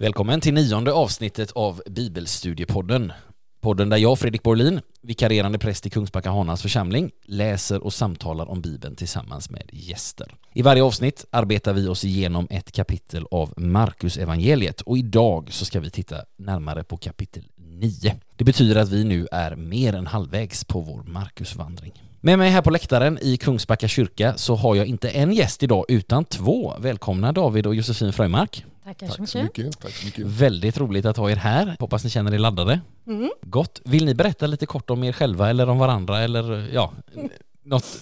[0.00, 3.12] Välkommen till nionde avsnittet av Bibelstudiepodden.
[3.60, 8.60] Podden där jag, Fredrik Borlin, vikarierande präst i Kungsbacka Hanas församling, läser och samtalar om
[8.60, 10.34] Bibeln tillsammans med gäster.
[10.54, 15.64] I varje avsnitt arbetar vi oss igenom ett kapitel av Markus evangeliet och idag så
[15.64, 18.16] ska vi titta närmare på kapitel 9.
[18.36, 21.92] Det betyder att vi nu är mer än halvvägs på vår Markusvandring.
[22.20, 25.84] Med mig här på läktaren i Kungsbacka kyrka så har jag inte en gäst idag
[25.88, 26.74] utan två.
[26.78, 28.64] Välkomna David och Josefin Fröjmark.
[28.88, 29.80] Tackar Tack så mycket.
[29.80, 30.26] Tack så mycket.
[30.26, 31.76] Väldigt roligt att ha er här.
[31.78, 32.80] Hoppas ni känner er laddade.
[33.06, 33.30] Mm.
[33.42, 33.80] Gott.
[33.84, 36.92] Vill ni berätta lite kort om er själva eller om varandra eller ja,
[37.62, 38.00] något,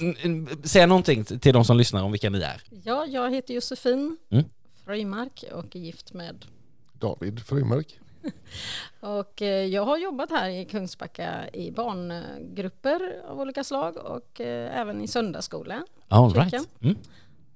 [0.64, 2.62] säga någonting till de som lyssnar om vilka ni är.
[2.84, 4.44] Ja, jag heter Josefin Mm.
[4.84, 6.44] Fröjmark och är gift med
[6.92, 7.98] David Fröjmark.
[9.00, 14.80] och eh, jag har jobbat här i Kungsbacka i barngrupper av olika slag och eh,
[14.80, 15.82] även i söndagsskola.
[16.08, 16.68] All right.
[16.80, 16.96] Mm.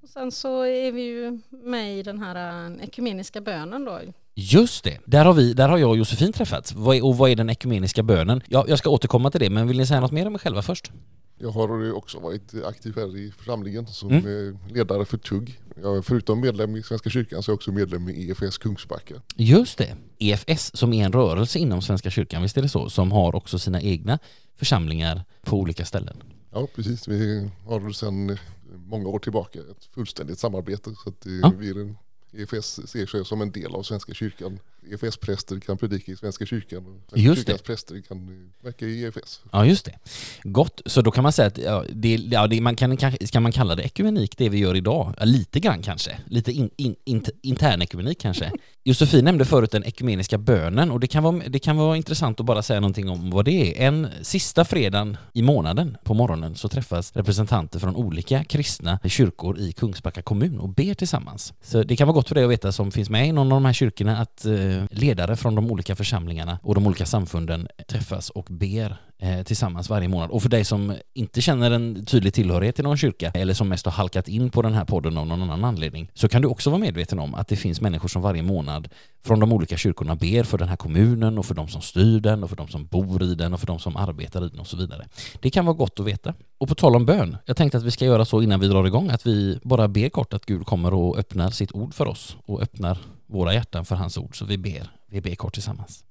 [0.01, 3.99] Och sen så är vi ju med i den här eh, ekumeniska bönen då.
[4.35, 6.73] Just det, där har, vi, där har jag och Josefin träffats.
[6.73, 8.41] Vad är, och vad är den ekumeniska bönen?
[8.47, 10.61] Ja, jag ska återkomma till det, men vill ni säga något mer om er själva
[10.61, 10.91] först?
[11.37, 14.25] Jag har också varit aktiv här i församlingen som Mm.
[14.67, 15.59] eh, ledare för TUGG.
[15.81, 19.15] Jag är förutom medlem i Svenska kyrkan så är jag också medlem i EFS Kungsbacka.
[19.35, 22.89] Just det, EFS som är en rörelse inom Svenska kyrkan, visst är det så?
[22.89, 24.19] Som har också sina egna
[24.55, 26.23] församlingar på olika ställen.
[26.51, 28.37] Ja precis, vi har sedan
[28.85, 31.53] många år tillbaka ett fullständigt samarbete så att eh, Ja.
[31.57, 31.97] vi är en
[32.33, 34.59] EFS ser sig som en del av Svenska kyrkan.
[34.89, 37.51] EFS-präster kan predika i Svenska kyrkan och Svenska Just det.
[37.51, 39.41] kyrkans präster kan eh, verka i EFS.
[39.51, 39.99] Ja, just det.
[40.43, 43.51] Gott, så då kan man säga att ja, det, ja, det, man kan, ska man
[43.51, 45.13] kalla det ekumenik det vi gör idag?
[45.17, 46.17] Ja, lite grann kanske.
[46.25, 48.51] Lite in, in, int, intern ekumenik kanske.
[48.83, 52.45] Josefin nämnde förut den ekumeniska bönen och det kan, vara, det kan vara intressant att
[52.45, 53.87] bara säga någonting om vad det är.
[53.87, 59.71] En sista fredagen i månaden på morgonen så träffas representanter från olika kristna kyrkor i
[59.71, 61.53] Kungsbacka kommun och ber tillsammans.
[61.61, 63.55] Så det kan vara gott för dig att veta som finns med i någon av
[63.61, 67.67] de här kyrkorna att eh, Eh, ledare från de olika församlingarna och de olika samfunden
[67.87, 68.97] träffas och ber.
[69.23, 70.29] Eh, tillsammans varje månad.
[70.29, 73.85] Och för dig som inte känner en tydlig tillhörighet till någon kyrka eller som mest
[73.85, 76.69] har halkat in på den här podden av någon annan anledning så kan du också
[76.69, 78.87] vara medveten om att det finns människor som varje månad
[79.25, 82.43] från de olika kyrkorna ber för den här kommunen och för de som styr den
[82.43, 84.67] och för de som bor i den och för de som arbetar i den och
[84.67, 85.07] så vidare.
[85.39, 86.33] Det kan vara gott att veta.
[86.57, 88.85] Och på tal om bön, jag tänkte att vi ska göra så innan vi drar
[88.85, 92.37] igång att vi bara ber kort att Gud kommer och öppnar sitt ord för oss
[92.45, 94.37] och öppnar våra hjärtan för hans ord.
[94.37, 96.03] Så vi ber, vi ber kort tillsammans.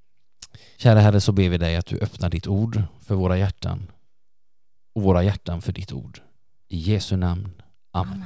[0.76, 3.86] Kära Herre så ber vi dig att du öppnar ditt ord för våra hjärtan
[4.94, 6.20] och våra hjärtan för ditt ord.
[6.68, 7.62] I Jesu namn.
[7.92, 8.24] Amen.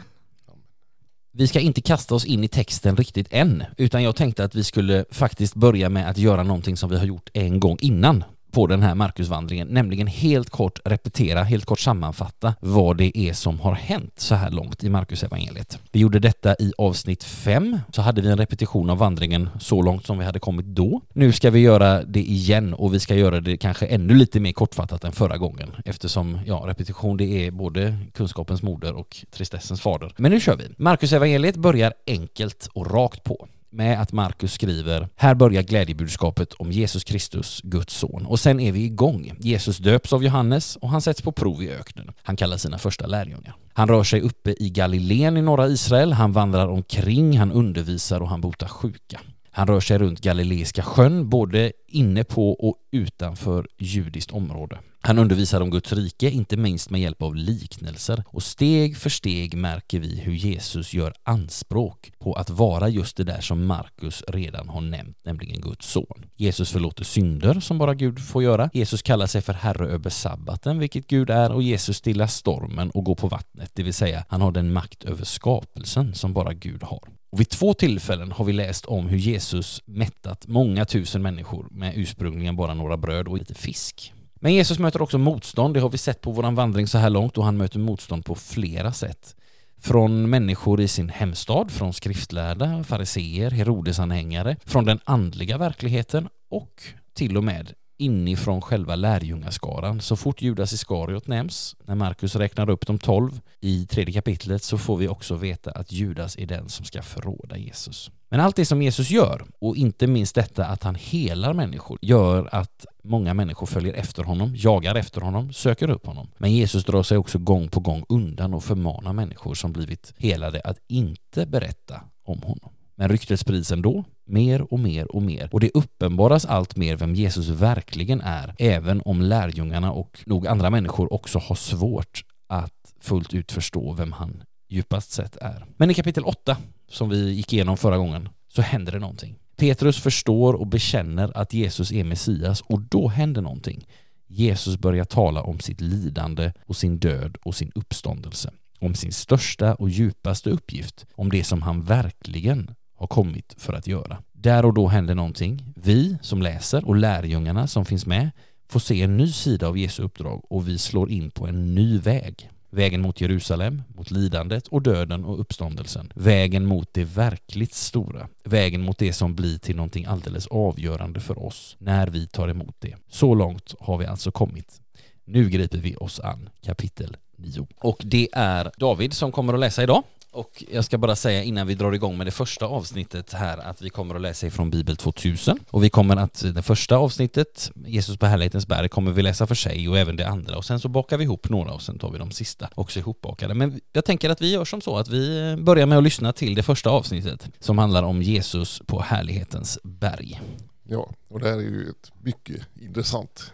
[1.32, 4.64] Vi ska inte kasta oss in i texten riktigt än, utan jag tänkte att vi
[4.64, 8.24] skulle faktiskt börja med att göra någonting som vi har gjort en gång innan
[8.54, 13.60] på den här Markusvandringen, nämligen helt kort repetera, helt kort sammanfatta vad det är som
[13.60, 15.78] har hänt så här långt i Markusevangeliet.
[15.92, 20.06] Vi gjorde detta i avsnitt 5, så hade vi en repetition av vandringen så långt
[20.06, 21.00] som vi hade kommit då.
[21.12, 24.52] Nu ska vi göra det igen och vi ska göra det kanske ännu lite mer
[24.52, 30.12] kortfattat än förra gången eftersom ja, repetition det är både kunskapens moder och tristessens fader.
[30.16, 30.64] Men nu kör vi.
[30.78, 37.04] Markusevangeliet börjar enkelt och rakt på med att Markus skriver Här börjar glädjebudskapet om Jesus
[37.04, 38.26] Kristus, Guds son.
[38.26, 39.32] Och sen är vi igång.
[39.38, 42.10] Jesus döps av Johannes och han sätts på prov i öknen.
[42.22, 43.56] Han kallar sina första lärjungar.
[43.72, 46.12] Han rör sig uppe i Galileen i norra Israel.
[46.12, 49.20] Han vandrar omkring, han undervisar och han botar sjuka.
[49.56, 54.78] Han rör sig runt Galileiska sjön, både inne på och utanför judiskt område.
[55.00, 58.24] Han undervisar om Guds rike, inte minst med hjälp av liknelser.
[58.26, 63.24] Och steg för steg märker vi hur Jesus gör anspråk på att vara just det
[63.24, 66.26] där som Markus redan har nämnt, nämligen Guds son.
[66.36, 68.70] Jesus förlåter synder som bara Gud får göra.
[68.72, 73.04] Jesus kallar sig för Herre över sabbaten, vilket Gud är, och Jesus stillar stormen och
[73.04, 76.82] går på vattnet, det vill säga han har den makt över skapelsen som bara Gud
[76.82, 77.08] har.
[77.34, 81.92] Och vid två tillfällen har vi läst om hur Jesus mättat många tusen människor med
[81.96, 84.12] ursprungligen bara några bröd och lite fisk.
[84.34, 87.38] Men Jesus möter också motstånd, det har vi sett på vår vandring så här långt
[87.38, 89.36] och han möter motstånd på flera sätt.
[89.78, 96.82] Från människor i sin hemstad, från skriftlärda, fariseer, Herodesanhängare, från den andliga verkligheten och
[97.14, 100.00] till och med inifrån själva lärjungaskaran.
[100.00, 104.78] Så fort Judas Iskariot nämns, när Markus räknar upp de tolv i tredje kapitlet, så
[104.78, 108.10] får vi också veta att Judas är den som ska förråda Jesus.
[108.28, 112.48] Men allt det som Jesus gör, och inte minst detta att han helar människor, gör
[112.52, 116.30] att många människor följer efter honom, jagar efter honom, söker upp honom.
[116.38, 120.60] Men Jesus drar sig också gång på gång undan och förmanar människor som blivit helade
[120.60, 122.73] att inte berätta om honom.
[122.96, 125.48] Men ryktet sprids ändå, mer och mer och mer.
[125.52, 130.70] Och det uppenbaras allt mer vem Jesus verkligen är, även om lärjungarna och nog andra
[130.70, 135.64] människor också har svårt att fullt ut förstå vem han djupast sett är.
[135.76, 136.56] Men i kapitel 8,
[136.88, 139.36] som vi gick igenom förra gången, så händer det någonting.
[139.56, 143.86] Petrus förstår och bekänner att Jesus är Messias och då händer någonting.
[144.26, 148.50] Jesus börjar tala om sitt lidande och sin död och sin uppståndelse.
[148.78, 153.86] Om sin största och djupaste uppgift, om det som han verkligen har kommit för att
[153.86, 154.18] göra.
[154.32, 155.72] Där och då händer någonting.
[155.76, 158.30] Vi som läser och lärjungarna som finns med
[158.68, 161.98] får se en ny sida av Jesu uppdrag och vi slår in på en ny
[161.98, 162.50] väg.
[162.70, 166.12] Vägen mot Jerusalem, mot lidandet och döden och uppståndelsen.
[166.14, 168.28] Vägen mot det verkligt stora.
[168.44, 172.74] Vägen mot det som blir till någonting alldeles avgörande för oss när vi tar emot
[172.78, 172.94] det.
[173.08, 174.80] Så långt har vi alltså kommit.
[175.24, 177.66] Nu griper vi oss an kapitel 9.
[177.78, 180.02] Och det är David som kommer att läsa idag.
[180.34, 183.82] Och jag ska bara säga innan vi drar igång med det första avsnittet här att
[183.82, 188.16] vi kommer att läsa ifrån Bibel 2000 och vi kommer att det första avsnittet, Jesus
[188.16, 190.88] på härlighetens berg, kommer vi läsa för sig och även det andra och sen så
[190.88, 193.54] bakar vi ihop några och sen tar vi de sista också ihopbakade.
[193.54, 196.54] Men jag tänker att vi gör som så att vi börjar med att lyssna till
[196.54, 200.40] det första avsnittet som handlar om Jesus på härlighetens berg.
[200.88, 203.52] Ja, och det här är ju ett mycket intressant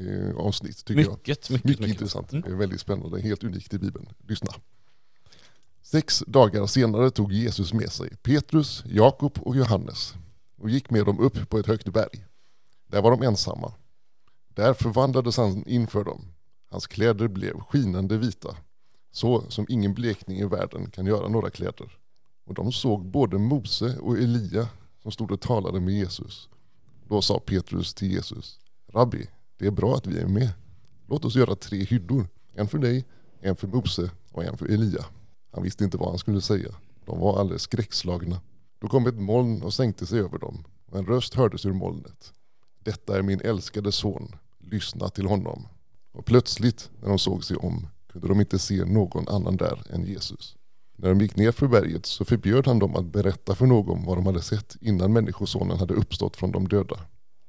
[0.00, 1.28] eh, avsnitt tycker Mycket, jag.
[1.28, 1.88] mycket, Mycket, mycket.
[1.94, 2.32] intressant.
[2.32, 2.42] Mm.
[2.46, 4.08] Det är väldigt spännande, helt unikt i Bibeln.
[4.28, 4.52] Lyssna.
[5.92, 10.14] Sex dagar senare tog Jesus med sig Petrus, Jakob och Johannes
[10.58, 12.26] och gick med dem upp på ett högt berg.
[12.86, 13.72] Där var de ensamma.
[14.48, 16.24] Där förvandlades han inför dem.
[16.70, 18.56] Hans kläder blev skinande vita,
[19.10, 21.98] så som ingen blekning i världen kan göra några kläder.
[22.46, 24.68] Och de såg både Mose och Elia
[25.02, 26.48] som stod och talade med Jesus.
[27.08, 28.60] Då sa Petrus till Jesus,
[28.92, 29.26] Rabbi,
[29.58, 30.50] det är bra att vi är med.
[31.08, 33.04] Låt oss göra tre hyddor, en för dig,
[33.40, 35.04] en för Mose och en för Elia.
[35.52, 36.74] Han visste inte vad han skulle säga.
[37.06, 38.40] De var alldeles skräckslagna.
[38.80, 42.32] Då kom ett moln och sänkte sig över dem och en röst hördes ur molnet.
[42.84, 45.66] Detta är min älskade son, lyssna till honom.
[46.12, 50.04] Och plötsligt när de såg sig om kunde de inte se någon annan där än
[50.04, 50.56] Jesus.
[50.96, 54.16] När de gick ner för berget så förbjöd han dem att berätta för någon vad
[54.16, 57.00] de hade sett innan Människosonen hade uppstått från de döda.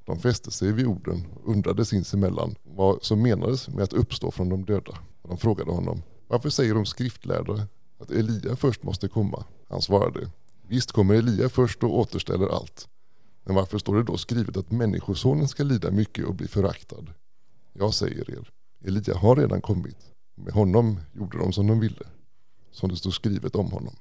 [0.05, 4.50] De fäste sig vid orden och undrade sinsemellan vad som menades med att uppstå från
[4.50, 4.97] de döda.
[5.21, 7.67] Och de frågade honom, varför säger de skriftlärare
[8.03, 9.45] att Elia först måste komma?
[9.69, 10.29] Han svarade,
[10.67, 12.88] visst kommer Elia först och återställer allt.
[13.44, 17.05] Men varför står det då skrivet att Människosonen ska lida mycket och bli föraktad?
[17.73, 18.50] Jag säger er,
[18.85, 19.97] Elia har redan kommit.
[20.35, 22.05] Med honom gjorde de som de ville,
[22.71, 23.95] som det stod skrivet om honom.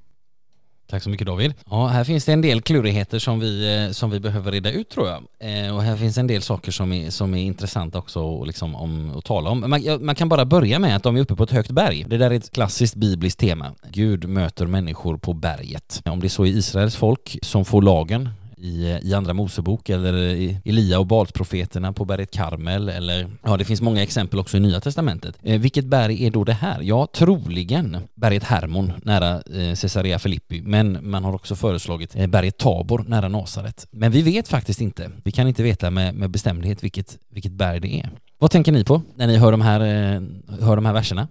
[0.93, 1.55] Tack så mycket David.
[1.71, 4.89] Ja, här finns det en del klurigheter som vi, eh, som vi behöver reda ut
[4.89, 5.23] tror jag.
[5.39, 8.77] Eh, och här finns en del saker som är, som är intressanta också att liksom,
[8.77, 9.61] om, att tala om.
[9.61, 12.05] Man, man kan bara börja med att de är uppe på ett högt berg.
[12.09, 13.73] Det där är ett klassiskt bibliskt tema.
[13.91, 16.03] Gud möter människor på berget.
[16.05, 18.29] Om det är så i Israels folk som får lagen
[18.63, 23.65] i, i Andra Mosebok eller i Elia och Balsprofeterna på berget Karmel eller ja, det
[23.65, 25.39] finns många exempel också i Nya Testamentet.
[25.43, 26.81] Eh, vilket berg är då det här?
[26.83, 32.59] Ja, troligen berget Hermon nära eh, Caesarea Filippi, men man har också föreslagit eh, berget
[32.59, 33.87] Tabor nära Nasaret.
[33.91, 35.11] Men vi vet faktiskt inte.
[35.25, 38.11] Vi kan inte veta med, med bestämdhet vilket, vilket berg det är.
[38.39, 40.23] Vad tänker ni på när ni hör de här, eh,
[40.61, 41.29] hör de här verserna?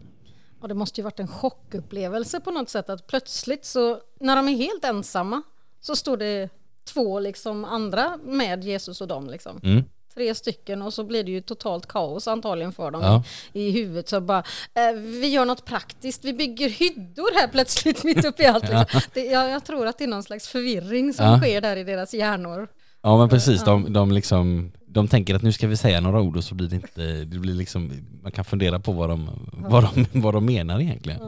[0.61, 4.47] Och det måste ju varit en chockupplevelse på något sätt att plötsligt så när de
[4.47, 5.41] är helt ensamma
[5.81, 6.49] så står det
[6.85, 9.59] två liksom andra med Jesus och dem liksom.
[9.63, 9.83] Mm.
[10.13, 13.23] Tre stycken och så blir det ju totalt kaos antagligen för dem Ja.
[13.53, 14.09] i, huvudet.
[14.09, 18.45] Så bara, eh, vi gör något praktiskt, vi bygger hyddor här plötsligt mitt uppe i
[18.45, 18.63] allt.
[18.63, 19.01] Liksom.
[19.13, 21.37] Det, jag, jag tror att det är någon slags förvirring som Ja.
[21.39, 22.67] sker där i deras hjärnor.
[23.03, 26.37] Ja men precis, de, de, liksom, de tänker att nu ska vi säga några ord
[26.37, 27.91] och så blir det inte, det blir liksom,
[28.23, 31.21] man kan fundera på vad de, vad de, vad de menar egentligen.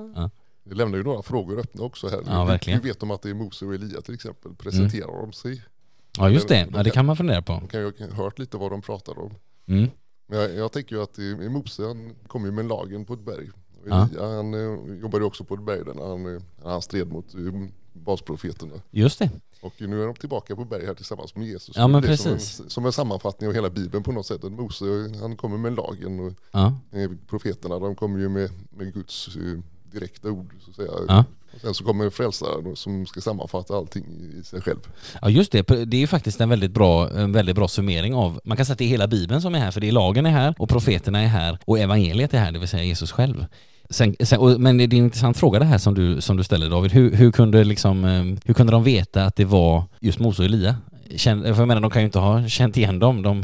[0.74, 2.24] Det lämnar ju några frågor öppna också här.
[2.28, 2.80] Ja, verkligen.
[2.80, 4.56] Hur vet de att det är Mose och Elia till exempel?
[4.56, 5.64] Presenterar de sig?
[6.18, 7.54] ja just det, ja, det kan man fundera på.
[7.54, 9.34] De kan ju ha hört lite vad de pratar om.
[9.68, 9.90] Mm.
[10.28, 13.26] Men jag, jag tänker ju att i, Mose han kom ju med lagen på ett
[13.26, 13.50] berg.
[13.82, 14.06] Och Ja.
[14.12, 17.34] Elia han eh, jobbade ju också på ett berg där han, eh, han stred mot
[17.36, 17.40] eh,
[17.94, 18.74] basprofeterna.
[18.92, 19.30] Just det.
[19.62, 21.76] Och nu är de tillbaka på berg här tillsammans med Jesus.
[21.78, 22.60] Ja, men det är som precis.
[22.60, 24.44] en, som en sammanfattning av hela Bibeln på något sätt.
[24.44, 24.86] Mose
[25.22, 26.74] han kommer med lagen och Ja.
[26.92, 29.30] eh, profeterna de kommer ju med, med Guds
[29.94, 30.54] direkta ord.
[30.66, 30.90] Så att säga.
[31.08, 31.26] Ja.
[31.56, 34.04] Och sen så kommer frälsaren som ska sammanfatta allting
[34.40, 34.80] i- sig själv.
[35.22, 38.40] ja just det, det är ju faktiskt en väldigt, bra, en väldigt bra summering av,
[38.44, 40.26] man kan säga att det är hela bibeln som är här, för det är lagen
[40.26, 43.46] är här och profeterna är här och evangeliet är här, det vill säga Jesus själv.
[43.90, 46.44] Sen, sen, och, men det är en intressant fråga det här som du, som du
[46.44, 46.92] ställer David.
[46.92, 50.46] Hur, hur, kunde liksom, eh, hur kunde de veta att det var just Mose och
[50.46, 50.76] Elia?
[51.16, 53.22] Känn, för jag menar, de kan ju inte ha känt igen dem.
[53.22, 53.44] De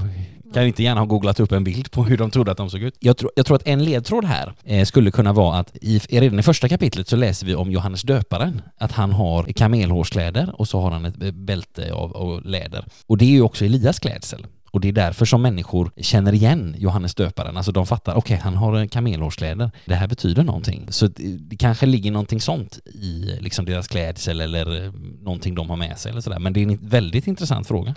[0.54, 2.82] kan inte gärna ha googlat upp en bild på hur de trodde att de såg
[2.82, 2.96] ut.
[3.00, 6.40] Jag, tror- jag tror att en ledtråd här eh, skulle kunna vara att i, redan
[6.40, 8.62] i första kapitlet så läser vi om Johannes döparen.
[8.78, 12.86] Att han har kamelhårskläder och så har han ett eh, bälte av, av läder.
[13.08, 14.46] Och det är ju också Elias klädsel.
[14.72, 17.58] Och det är därför som människor känner igen Johannes döparen.
[17.58, 19.72] Alltså de fattar, okej okay, han har kamelhårskläder.
[19.86, 20.86] Det här betyder någonting.
[20.90, 24.92] Så det, det kanske ligger någonting sånt i liksom deras klädsel eller eh,
[25.22, 26.40] någonting de har med sig eller sådär.
[26.40, 27.96] Men det är en väldigt intressant fråga.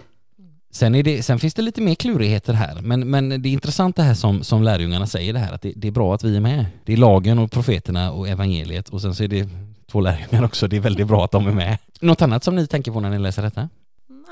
[0.75, 3.97] Sen, är det, sen finns det lite mer klurigheter här, men, men det är intressant
[3.97, 6.37] det här som, som lärjungarna säger det här, att det, det, är bra att vi
[6.37, 6.67] är med.
[6.85, 9.49] Det är lagen och profeterna och evangeliet och sen så är det
[9.91, 11.79] två lärjungar också, det är väldigt bra att de är med.
[12.01, 13.69] Något annat som ni tänker på när ni läser detta?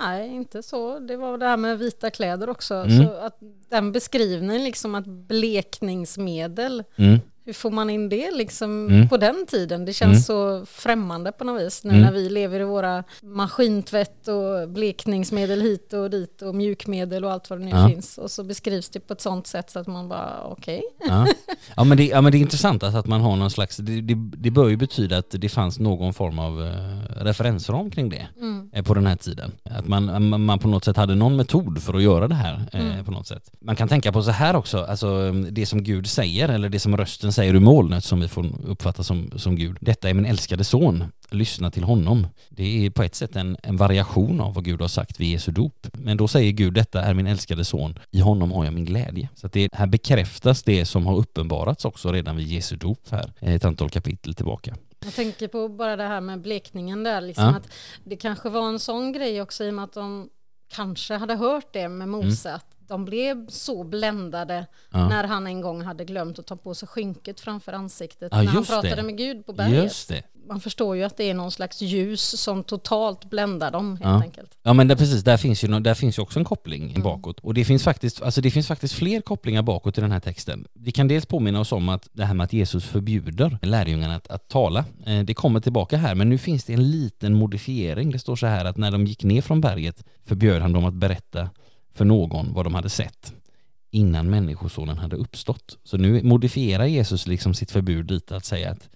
[0.02, 0.98] Nej, inte så.
[0.98, 2.74] Det var det här med vita kläder också.
[2.74, 3.06] Mm.
[3.06, 3.38] Så att
[3.70, 9.08] den beskrivningen, liksom att blekningsmedel mm hur får man in det liksom mm.
[9.08, 9.84] på den tiden?
[9.84, 10.22] Det känns mm.
[10.22, 12.02] så främmande på något vis nu mm.
[12.02, 17.50] när vi lever i våra maskintvätt och blekningsmedel hit och dit och mjukmedel och allt
[17.50, 17.88] vad det nu ja.
[17.88, 18.18] finns.
[18.18, 20.82] Och så beskrivs det på ett sånt sätt så att man bara okej.
[20.98, 21.16] Okay.
[21.16, 21.26] Ja.
[21.76, 21.84] ja.
[21.84, 24.14] men det, ja men det är intressant alltså att man har någon slags, det, det,
[24.14, 26.70] det bör ju betyda att det fanns någon form av uh,
[27.24, 28.28] referensram kring det.
[28.72, 29.52] Eh, på den här tiden.
[29.64, 33.04] Att man, man på något sätt hade någon metod för att göra det här uh,
[33.04, 33.50] på något sätt.
[33.60, 36.96] Man kan tänka på så här också, alltså det som Gud säger eller det som
[36.96, 39.76] rösten säger ur molnet som vi får uppfatta som, som Gud.
[39.80, 42.26] Detta är min älskade son, lyssna till honom.
[42.48, 45.52] Det är på ett sätt en, en variation av vad Gud har sagt vid Jesu
[45.52, 45.86] dop.
[45.92, 49.28] Men då säger Gud, detta är min älskade son, i honom har jag min glädje.
[49.34, 53.64] Så det, här bekräftas det som har uppenbarats också redan vid Jesu dop här, ett
[53.64, 54.76] antal kapitel tillbaka.
[55.04, 57.56] Jag tänker på bara det här med blekningen där, liksom ja.
[57.56, 57.68] att
[58.04, 60.28] det kanske var en sån grej också i och med att de
[60.68, 62.60] kanske hade hört det med Mose, mm.
[62.90, 65.08] De blev så bländade ja.
[65.08, 68.50] när han en gång hade glömt att ta på sig skynket framför ansiktet ja, när
[68.50, 69.02] han pratade det.
[69.02, 70.12] med Gud på berget.
[70.48, 74.22] Man förstår ju att det är någon slags ljus som totalt bländar dem helt ja.
[74.22, 74.58] enkelt.
[74.62, 77.02] Ja men det, precis, där finns, ju, där finns ju också en koppling mm.
[77.02, 77.40] bakåt.
[77.40, 80.66] Och det finns, faktiskt, alltså det finns faktiskt fler kopplingar bakåt i den här texten.
[80.74, 84.28] Vi kan dels påminna oss om att det här med att Jesus förbjuder lärjungarna att,
[84.28, 88.10] att tala, eh, det kommer tillbaka här, men nu finns det en liten modifiering.
[88.10, 90.94] Det står så här att när de gick ner från berget förbjöd han dem att
[90.94, 91.48] berätta
[91.92, 93.34] för någon vad de hade sett
[93.90, 95.78] innan människosonen hade uppstått.
[95.84, 98.88] Så nu modifierar Jesus liksom sitt förbud lite att säga att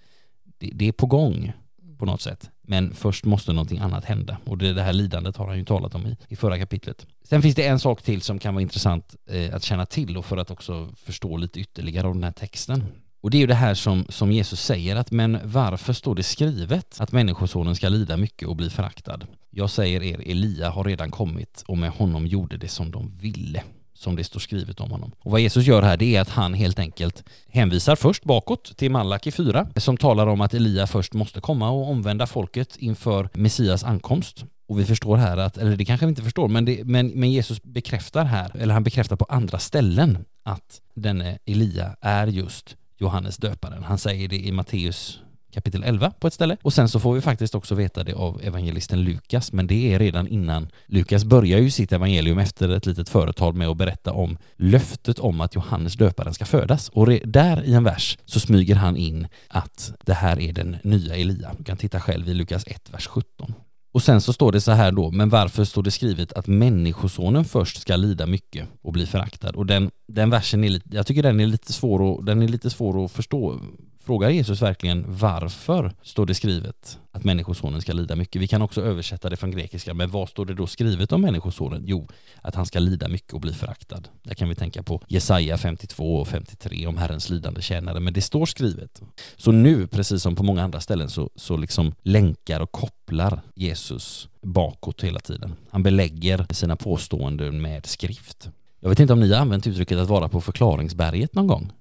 [0.57, 1.53] det, det, är på gång
[1.97, 2.49] på något sätt.
[2.61, 5.95] Men först måste någonting annat hända och det, det här lidandet har han ju talat
[5.95, 7.07] om i, i förra kapitlet.
[7.23, 10.25] Sen finns det en sak till som kan vara intressant eh, att känna till och
[10.25, 12.83] för att också förstå lite ytterligare av den här texten.
[13.25, 16.23] Och det är ju det här som, som Jesus säger att men varför står det
[16.23, 19.19] skrivet att människosonen ska lida mycket och bli föraktad?
[19.49, 23.63] Jag säger er, Elia har redan kommit och med honom gjorde det som de ville
[23.93, 25.11] som det står skrivet om honom.
[25.19, 28.91] Och vad Jesus gör här det är att han helt enkelt hänvisar först bakåt till
[28.91, 33.83] Malaki 4 som talar om att Elia först måste komma och omvända folket inför Messias
[33.83, 34.45] ankomst.
[34.67, 37.31] Och vi förstår här att, eller det kanske vi inte förstår, men, det, men, men
[37.31, 43.37] Jesus bekräftar här, eller han bekräftar på andra ställen att denne Elia är just Johannes
[43.37, 43.83] döparen.
[43.83, 45.19] Han säger det i Matteus
[45.55, 46.57] kapitel 11 på ett ställe.
[46.61, 49.99] Och sen så får vi faktiskt också veta det av evangelisten Lukas, men det är
[49.99, 50.67] redan innan.
[50.85, 55.41] Lukas börjar ju sitt evangelium efter ett litet företal med att berätta om löftet om
[55.41, 56.89] att Johannes döparen ska födas.
[56.89, 61.15] Och där i en vers så smyger han in att det här är den nya
[61.15, 61.51] Elia.
[61.57, 63.53] Du kan titta själv i Lukas 1, vers 17.
[63.95, 67.45] Och sen så står det så här då, men varför står det skrivet att människosonen
[67.45, 69.55] först ska lida mycket och bli föraktad?
[69.55, 72.47] Och den, den versen är lite, jag tycker den är lite svår att, den är
[72.47, 73.59] lite svår att förstå
[74.05, 78.41] Frågar Jesus verkligen varför står det skrivet att människosonen ska lida mycket?
[78.41, 81.83] Vi kan också översätta det från grekiska, men vad står det då skrivet om människosonen?
[81.85, 82.07] Jo,
[82.41, 84.01] att han ska lida mycket och bli föraktad.
[84.23, 88.21] Där kan vi tänka på Jesaja 52 och 53 om Herrens lidande tjänare, men det
[88.21, 89.01] står skrivet.
[89.35, 94.29] Så nu, precis som på många andra ställen, så, så liksom länkar och kopplar Jesus
[94.41, 95.55] bakåt hela tiden.
[95.69, 98.49] Han belägger sina påståenden med skrift.
[98.79, 101.71] Jag vet inte om ni har använt uttrycket att vara på förklaringsberget någon gång?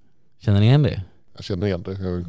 [0.41, 1.03] Känner ni igen det?
[1.35, 1.91] Jag känner igen det.
[1.91, 2.25] Jag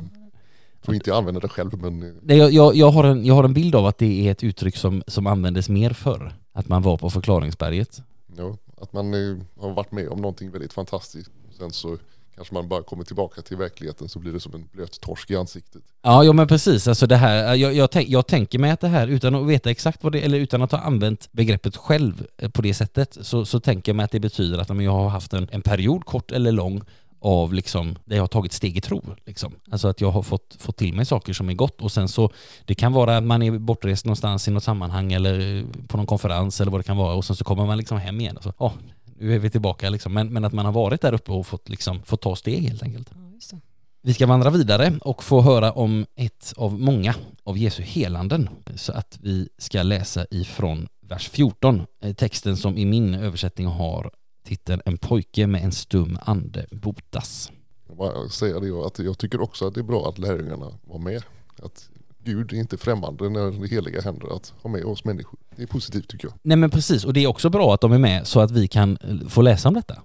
[0.81, 2.19] tror inte jag använder det själv men...
[2.21, 4.43] Nej, jag, jag, jag, har en, jag har en bild av att det är ett
[4.43, 6.35] uttryck som, som användes mer förr.
[6.53, 8.01] Att man var på förklaringsberget.
[8.37, 9.13] Ja, att man
[9.59, 11.31] har varit med om någonting väldigt fantastiskt.
[11.57, 11.97] Sen så
[12.35, 15.35] kanske man bara kommer tillbaka till verkligheten så blir det som en blöt torsk i
[15.35, 15.81] ansiktet.
[16.01, 16.87] Ja, ja men precis.
[16.87, 19.71] Alltså det här, jag, jag, tänk, jag tänker mig att det här, utan att veta
[19.71, 23.45] exakt vad det eller utan att ha använt begreppet själv eh, på det sättet, så,
[23.45, 26.31] så tänker jag mig att det betyder att jag har haft en, en period, kort
[26.31, 26.81] eller lång,
[27.25, 29.01] av liksom, där jag har tagit steg i tro.
[29.25, 29.53] Liksom.
[29.71, 32.31] Alltså att jag har fått, fått till mig saker som är gott och sen så,
[32.65, 36.61] det kan vara att man är bortrest någonstans i något sammanhang eller på någon konferens
[36.61, 38.53] eller vad det kan vara och sen så kommer man liksom hem igen och så,
[38.57, 38.71] oh,
[39.19, 40.13] nu är vi tillbaka liksom.
[40.13, 42.83] Men, men att man har varit där uppe och fått, liksom, fått ta steg helt
[42.83, 43.09] enkelt.
[43.51, 43.57] Ja,
[44.01, 48.49] vi ska vandra vidare och få höra om ett av många av Jesu helanden.
[48.75, 54.11] Så att vi ska läsa ifrån vers 14, eh, texten som i min översättning har
[54.45, 57.51] titeln En pojke med en stum ande botas.
[57.87, 60.99] Jag bara säger det att jag tycker också att det är bra att lärjungarna var
[60.99, 61.23] med.
[61.63, 61.89] Att
[62.23, 65.39] Gud är inte främmande när det heliga händer att ha med oss människor.
[65.55, 66.33] Det är positivt tycker jag.
[66.41, 68.67] Nej men precis, och det är också bra att de är med så att vi
[68.67, 68.97] kan
[69.29, 70.01] få läsa om detta.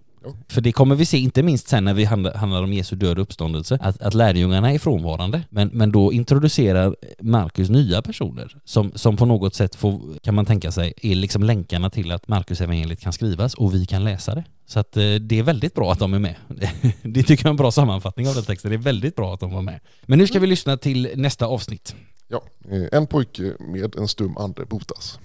[0.49, 3.23] För det kommer vi se, inte minst sen när vi handlar om Jesu död och
[3.23, 5.43] uppståndelse, att, att lärjungarna är frånvarande.
[5.51, 10.47] Men, men då introducerar Markus nya personer som, som på något sätt får, kan man
[10.47, 14.35] tänka sig, är liksom länkarna till att Markus evangeliet kan skrivas och vi kan läsa
[14.35, 14.45] det.
[14.67, 16.35] Så att eh, det är väldigt bra att de är med.
[17.03, 18.71] Det tycker jag är en bra sammanfattning av den texten.
[18.71, 19.81] Det är väldigt bra att de var med.
[20.03, 21.95] Men nu ska vi lyssna till nästa avsnitt.
[22.29, 25.19] Ja, eh, en pojke med en stum ande botas.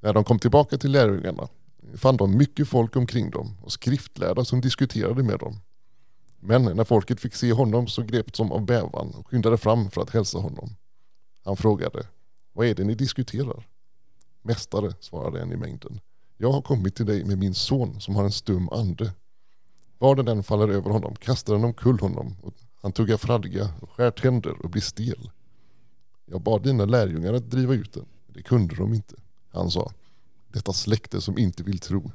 [0.00, 1.48] När de kom tillbaka till lärjungarna
[1.94, 5.60] fann de mycket folk omkring dem och skriftlärda som diskuterade med dem.
[6.40, 10.00] Men när folket fick se honom så greps de av bävan och skyndade fram för
[10.00, 10.76] att hälsa honom.
[11.44, 12.06] Han frågade,
[12.52, 13.66] vad är det ni diskuterar?
[14.42, 16.00] Mästare, svarade en i mängden.
[16.36, 19.12] Jag har kommit till dig med min son som har en stum ande.
[19.98, 23.90] Var den än faller över honom kastar den omkull honom och han tuggar fradga och
[23.90, 25.30] skär tänder och blir stel.
[26.26, 29.14] Jag bad dina lärjungar att driva ut den, men det kunde de inte.
[29.52, 29.92] Han sa,
[30.48, 32.12] detta släkte som inte vill tro.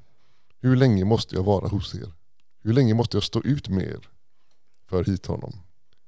[0.60, 2.14] Hur länge måste jag vara hos er?
[2.62, 4.10] Hur länge måste jag stå ut med er?
[4.90, 5.54] För hit honom.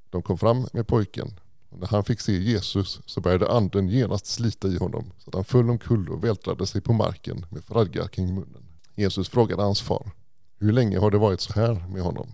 [0.10, 1.39] De kom fram med pojken
[1.70, 5.36] och när han fick se Jesus så började anden genast slita i honom så att
[5.36, 8.63] han föll omkull och vältrade sig på marken med fradga kring munnen.
[8.96, 10.12] Jesus frågade hans far,
[10.60, 12.27] hur länge har det varit så här med honom?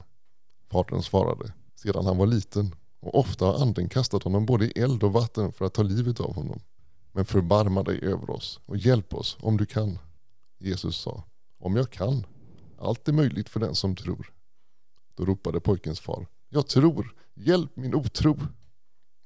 [0.71, 5.03] Fadern svarade, sedan han var liten och ofta har anden kastat honom både i eld
[5.03, 6.59] och vatten för att ta livet av honom.
[7.11, 9.99] Men förbarma dig över oss och hjälp oss om du kan.
[10.57, 11.23] Jesus sa,
[11.57, 12.25] om jag kan.
[12.77, 14.33] Allt är möjligt för den som tror.
[15.15, 18.37] Då ropade pojkens far, jag tror, hjälp min otro.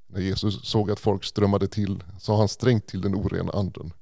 [0.07, 3.93] När Jesus såg att folk strömmade till sa han strängt till den orena anden.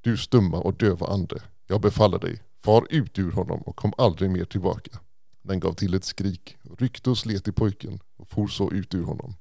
[0.00, 4.30] Du stumma och döva ande, jag befaller dig, far ut ur honom och kom aldrig
[4.30, 4.98] mer tillbaka.
[5.42, 9.04] Den gav till ett skrik, ryckte och slet i pojken och for så ut ur
[9.04, 9.34] honom.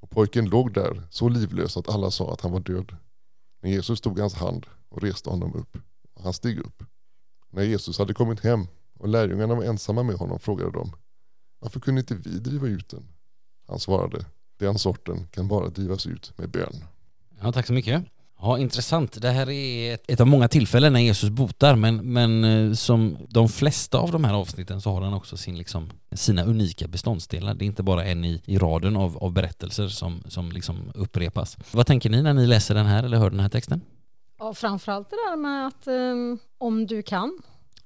[0.00, 2.96] Och pojken låg där så livlös att alla sa att han var död.
[3.64, 5.78] Men Jesus tog hans hand och reste honom upp.
[6.20, 6.82] Han steg upp.
[7.50, 8.66] När Jesus hade kommit hem
[8.98, 10.92] och lärjungarna var ensamma med honom frågade de
[11.58, 13.08] Varför kunde inte vi driva ut den?
[13.66, 14.26] Han svarade
[14.58, 16.84] Den sorten kan bara drivas ut med bön.
[17.40, 18.04] Ja, tack så mycket.
[18.44, 19.22] Ja, intressant.
[19.22, 23.16] Det här är ett, ett, av många tillfällen när Jesus botar, men, men eh, som
[23.28, 27.54] de flesta av de här avsnitten så har han också sin, liksom, sina unika beståndsdelar.
[27.54, 31.56] Det är inte bara en i, i raden av, av berättelser som, som liksom upprepas.
[31.70, 33.80] Vad tänker ni när ni läser den här eller hör den här texten?
[34.38, 37.38] Ja, framförallt det där med att um, om du kan.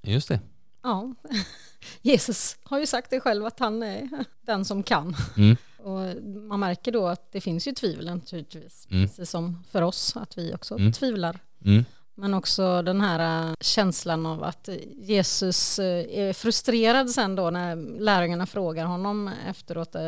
[0.02, 0.40] Just det.
[0.82, 1.14] Ja,
[2.02, 4.08] Jesus har ju sagt det själv att han är
[4.46, 5.16] den som kan.
[5.36, 5.56] Mm.
[5.78, 9.08] Och man märker då att det finns ju tvivel naturligtvis, mm.
[9.08, 10.92] precis som för oss, att vi också mm.
[10.92, 11.38] tvivlar.
[11.64, 11.84] Mm.
[12.14, 18.00] Men också den här äh, känslan av att Jesus äh, är frustrerad sen då när
[18.00, 20.02] lärjungarna frågar honom efteråt, äh,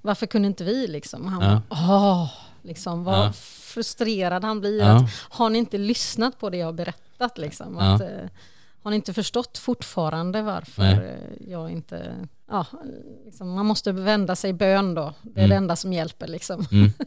[0.00, 1.26] varför kunde inte vi liksom?
[1.26, 1.62] Han ja.
[1.70, 3.32] åh, liksom vad ja.
[3.62, 4.78] frustrerad han blir.
[4.78, 4.96] Ja.
[4.96, 7.78] Att, har ni inte lyssnat på det jag har berättat liksom?
[7.78, 8.02] Att,
[8.82, 11.18] har ni inte förstått fortfarande varför Nej.
[11.48, 12.16] jag inte...
[12.48, 12.66] Ja,
[13.24, 15.14] liksom, man måste vända sig i bön då.
[15.22, 15.50] Det är mm.
[15.50, 16.66] det enda som hjälper liksom.
[16.72, 16.90] Mm.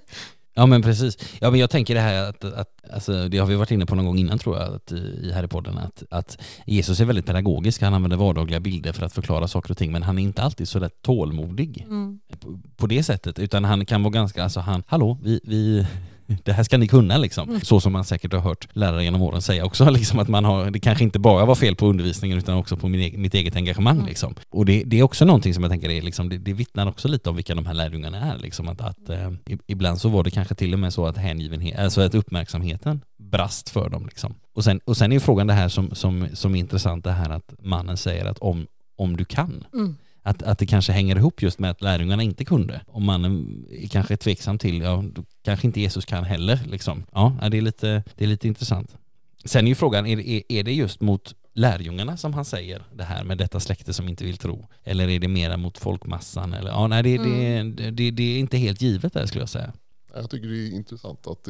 [0.57, 1.17] Ja men precis.
[1.39, 3.95] Ja men jag tänker det här att, att alltså, det har vi varit inne på
[3.95, 7.25] någon gång innan tror jag att, i här i podden att, att Jesus är väldigt
[7.25, 7.81] pedagogisk.
[7.81, 10.67] Han använder vardagliga bilder för att förklara saker och ting men han är inte alltid
[10.67, 12.19] så där tålmodig mm.
[12.39, 15.87] på, på, det sättet utan han kan vara ganska, alltså han, hallå vi, vi
[16.43, 17.49] det här ska ni kunna liksom.
[17.49, 17.61] Mm.
[17.61, 20.71] Så som man säkert har hört lärare genom åren säga också, liksom att man har,
[20.71, 23.95] det kanske inte bara var fel på undervisningen utan också på min, mitt eget engagemang.
[23.95, 24.07] Mm.
[24.07, 24.35] Liksom.
[24.49, 27.07] Och det, det, är också någonting som jag tänker är, liksom, det, det vittnar också
[27.07, 28.37] lite om vilka de här lärjungarna är.
[28.37, 29.31] Liksom, att, att eh,
[29.67, 33.69] ibland så var det kanske till och med så att hängivenhet, alltså att uppmärksamheten brast
[33.69, 34.05] för dem.
[34.05, 34.35] Liksom.
[34.53, 37.29] Och, sen, och sen är frågan det här som, som, som är intressant, det här
[37.29, 39.63] att mannen säger att om, om du kan.
[39.73, 39.95] Mm
[40.27, 42.81] att, att det kanske hänger ihop just med att lärjungarna inte kunde.
[42.87, 43.25] Om man
[43.71, 46.59] är kanske tveksam till, ja, då kanske inte Jesus kan heller.
[46.65, 47.03] Liksom.
[47.11, 48.97] Ja, det är, lite, det är lite intressant.
[49.45, 53.03] Sen är ju frågan, är, är, är det just mot lärjungarna som han säger det
[53.03, 54.67] här med detta släkte som inte vill tro?
[54.83, 56.53] Eller är det mera mot folkmassan?
[56.53, 57.75] Eller, ja, nej, det, mm.
[57.75, 59.73] det, det, det, är inte helt givet där skulle jag säga.
[60.13, 61.47] Jag tycker det är intressant att,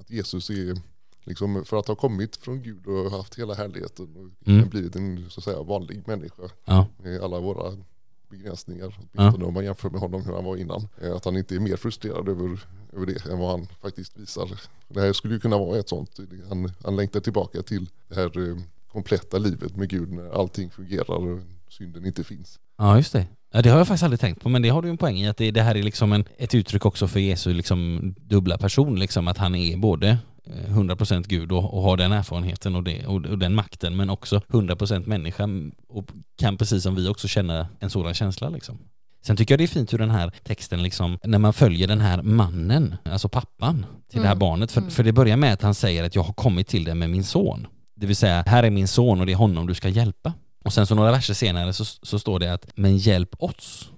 [0.00, 0.76] att Jesus är
[1.24, 4.68] liksom för att ha kommit från Gud och haft hela härligheten och mm.
[4.68, 6.86] blivit en så att säga, vanlig människa ja.
[7.02, 7.76] med alla våra
[8.30, 9.34] begränsningar, ja.
[9.44, 10.88] om man jämför med honom hur han var innan.
[11.02, 12.60] Eh, att han inte är mer frustrerad över,
[12.92, 14.50] över det än vad han faktiskt visar.
[14.88, 18.48] Det här skulle ju kunna vara ett sånt, han, han längtar tillbaka till det här
[18.48, 18.56] eh,
[18.92, 22.58] kompletta livet med Gud när allting fungerar och synden inte finns.
[22.78, 23.26] Ja just det.
[23.54, 25.28] Ja, det har jag faktiskt aldrig tänkt på, men det har du en poäng i
[25.28, 28.98] att det, det här är liksom en, ett uttryck också för Jesu liksom dubbla person,
[28.98, 33.26] liksom att han är både 100% Gud och, och har den erfarenheten och, det, och,
[33.26, 35.48] och, den makten men också 100% människa
[35.88, 36.04] och
[36.38, 38.78] kan precis som vi också känna en sådan känsla liksom.
[39.24, 42.00] Sen tycker jag det är fint hur den här texten liksom, när man följer den
[42.00, 44.22] här mannen, alltså pappan till mm.
[44.22, 44.38] det här mm.
[44.38, 44.90] barnet, för, mm.
[44.90, 47.24] för det börjar med att han säger att jag har kommit till dig med min
[47.24, 47.66] son.
[47.96, 50.32] Det vill säga, här är min son och det är honom du ska hjälpa.
[50.64, 53.90] Och sen så några verser senare så, så står det att, men hjälp oss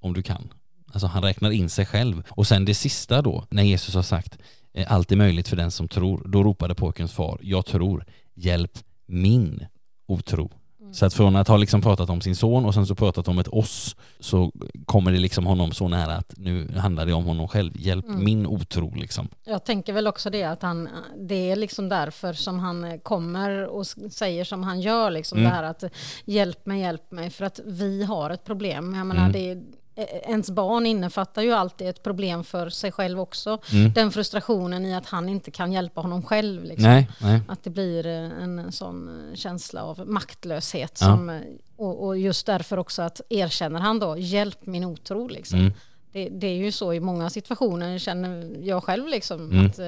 [0.00, 0.52] om du kan.
[0.92, 2.22] Alltså han räknar in sig själv.
[2.28, 4.38] Och sen det sista då, när Jesus har sagt, eh,
[4.84, 9.66] allt är möjligt för den som tror, då ropade pojkens far, jag tror, hjälp min
[10.06, 10.50] otro.
[10.92, 13.38] Så att från att ha liksom pratat om sin son och sen så pratat om
[13.38, 14.52] ett oss så
[14.86, 17.72] kommer det liksom honom så nära att nu handlar det om honom själv.
[17.76, 18.24] Hjälp mm.
[18.24, 19.28] min otro liksom.
[19.44, 23.86] Jag tänker väl också det att han, det är liksom därför som han kommer och
[24.10, 25.50] säger som han gör liksom mm.
[25.50, 25.84] det här att
[26.24, 28.94] hjälp mig, hjälp mig för att vi har ett problem.
[28.94, 29.32] Jag menar mm.
[29.32, 29.62] det Eh,
[29.96, 33.58] ens barn innefattar ju alltid ett problem för sig själv också.
[33.72, 33.92] Mm.
[33.92, 36.64] Den frustrationen i att han inte kan hjälpa honom själv.
[36.64, 36.90] Liksom.
[36.90, 37.40] Nej, nej.
[37.48, 40.98] Att det blir eh, en sån eh, känsla av maktlöshet.
[41.00, 41.06] Ja.
[41.06, 41.40] Som,
[41.76, 45.28] och, och, just därför också att erkänner han då, hjälp min otro.
[45.28, 45.58] Liksom.
[45.58, 45.72] Mm.
[46.12, 49.08] Det, det, är ju så i många situationer, känner jag själv.
[49.08, 49.66] Liksom, mm.
[49.66, 49.78] att,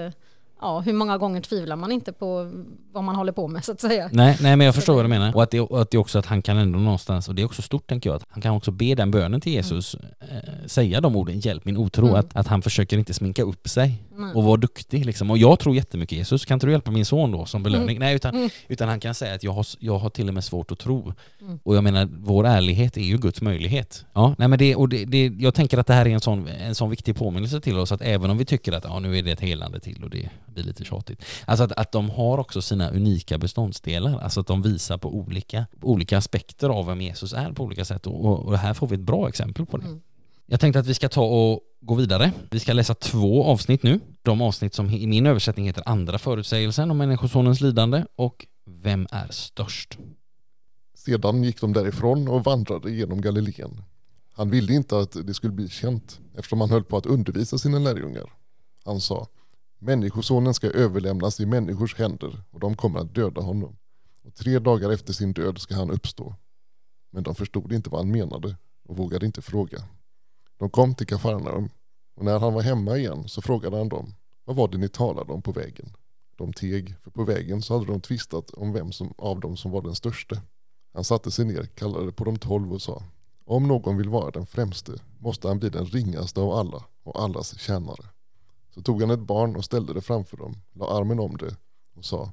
[0.61, 2.51] ja, hur många gånger tvivlar man inte på
[2.93, 4.11] vad man håller på med så att säga.
[4.13, 5.35] Nej, nej men jag förstår vad du menar.
[5.37, 7.47] Och att, det, och att det också att han kan ändå någonstans, och det är
[7.47, 10.37] också stort tänker jag, att han kan också be den bönen till Jesus, mm.
[10.37, 12.21] eh, säga de orden, hjälp min otro, mm.
[12.21, 14.37] att, att han försöker inte sminka upp sig mm.
[14.37, 15.31] och vara duktig liksom.
[15.31, 17.97] Och jag tror jättemycket Jesus, kan inte du hjälpa min son då som belöning?
[17.97, 18.01] Mm.
[18.01, 18.51] Nej, utan, mm.
[18.69, 21.13] utan han kan säga att jag har, jag har till och med svårt att tro.
[21.41, 21.59] Mm.
[21.63, 24.05] Och jag menar, vår ärlighet är ju Guds möjlighet.
[24.13, 26.49] Ja, nej men det, och det, det, jag tänker att det här är en sån,
[26.49, 29.23] en sån viktig påminnelse till oss, att även om vi tycker att ja, nu är
[29.23, 31.25] det ett helande till och det blir lite tjatigt.
[31.45, 35.67] Alltså att, att de har också sina unika beståndsdelar, alltså att de visar på olika,
[35.83, 39.01] olika aspekter av vem Jesus är på olika sätt och, och här får vi ett
[39.01, 39.87] bra exempel på det.
[39.87, 40.01] Mm.
[40.47, 42.33] Jag tänkte att vi ska ta och gå vidare.
[42.51, 44.01] Vi ska läsa två avsnitt nu.
[44.23, 49.29] De avsnitt som i min översättning heter Andra förutsägelsen om Människosonens lidande och Vem är
[49.31, 49.99] störst?
[50.95, 53.83] Sedan gick de därifrån och vandrade genom Galileen.
[54.33, 57.79] Han ville inte att det skulle bli känt eftersom han höll på att undervisa sina
[57.79, 58.33] lärjungar.
[58.85, 59.27] Han sa
[59.79, 63.77] Människosonen ska överlämnas i människors händer och de kommer att döda honom.
[64.25, 66.35] Och tre dagar efter sin död ska han uppstå.
[67.13, 68.57] Men de förstod inte vad han menade
[68.89, 69.85] och vågade inte fråga.
[70.57, 71.71] De kom till Kafarnaum
[72.17, 74.15] och när han var hemma igen så frågade han dem
[74.45, 75.97] vad var det ni talade om på vägen?
[76.37, 79.71] De teg, för på vägen så hade de tvistat om vem som, av dem som
[79.71, 80.43] var den störste.
[80.95, 83.03] Han satte sig ner, kallade på de tolv och sa
[83.45, 87.59] om någon vill vara den främste måste han bli den ringaste av alla och allas
[87.59, 88.05] tjänare.
[88.79, 91.57] Så tog han ett barn och ställde det framför dem, la armen om det
[91.95, 92.33] och sa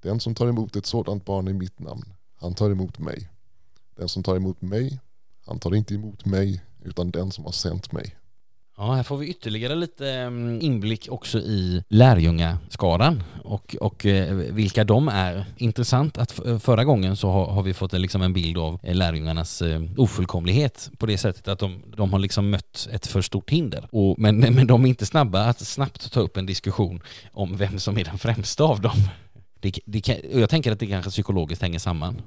[0.00, 3.30] Den som tar emot ett sådant barn i mitt namn, han tar emot mig.
[3.96, 5.00] Den som tar emot mig,
[5.46, 8.16] han tar inte emot mig utan den som har sänt mig.
[8.80, 14.84] Ja, här får vi ytterligare lite mm, inblick också i lärjungaskaran och, och eh, vilka
[14.84, 15.44] de är.
[15.56, 18.80] Intressant att eh, förra gången så har, har vi fått eh, liksom en bild av
[18.82, 19.62] lärjungarnas
[19.96, 23.88] ofullkomlighet på det sättet att de, de har liksom mött ett för stort hinder.
[23.92, 27.78] Och, men, men de är inte snabba att snabbt ta upp en diskussion om vem
[27.78, 28.96] som är den främsta av dem.
[29.60, 32.22] Det, det, jag tänker att det kanske psykologiskt hänger samman.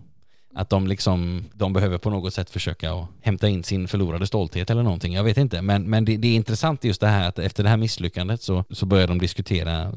[0.55, 4.69] Att de liksom, de behöver på något sätt försöka att hämta in sin förlorade stolthet
[4.69, 5.13] eller någonting.
[5.13, 5.61] Jag vet inte.
[5.61, 8.63] Men, men det, det, är intressant just det här att efter det här misslyckandet så,
[8.69, 9.89] så börjar de diskutera eh,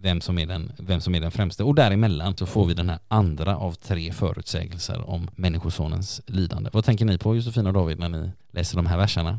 [0.00, 1.64] vem som, är den, vem som är den främste.
[1.64, 6.70] Och däremellan så får vi den här andra av tre förutsägelser om Människosonens lidande.
[6.72, 9.38] Vad tänker ni på Josefina och David när ni läser de här verserna?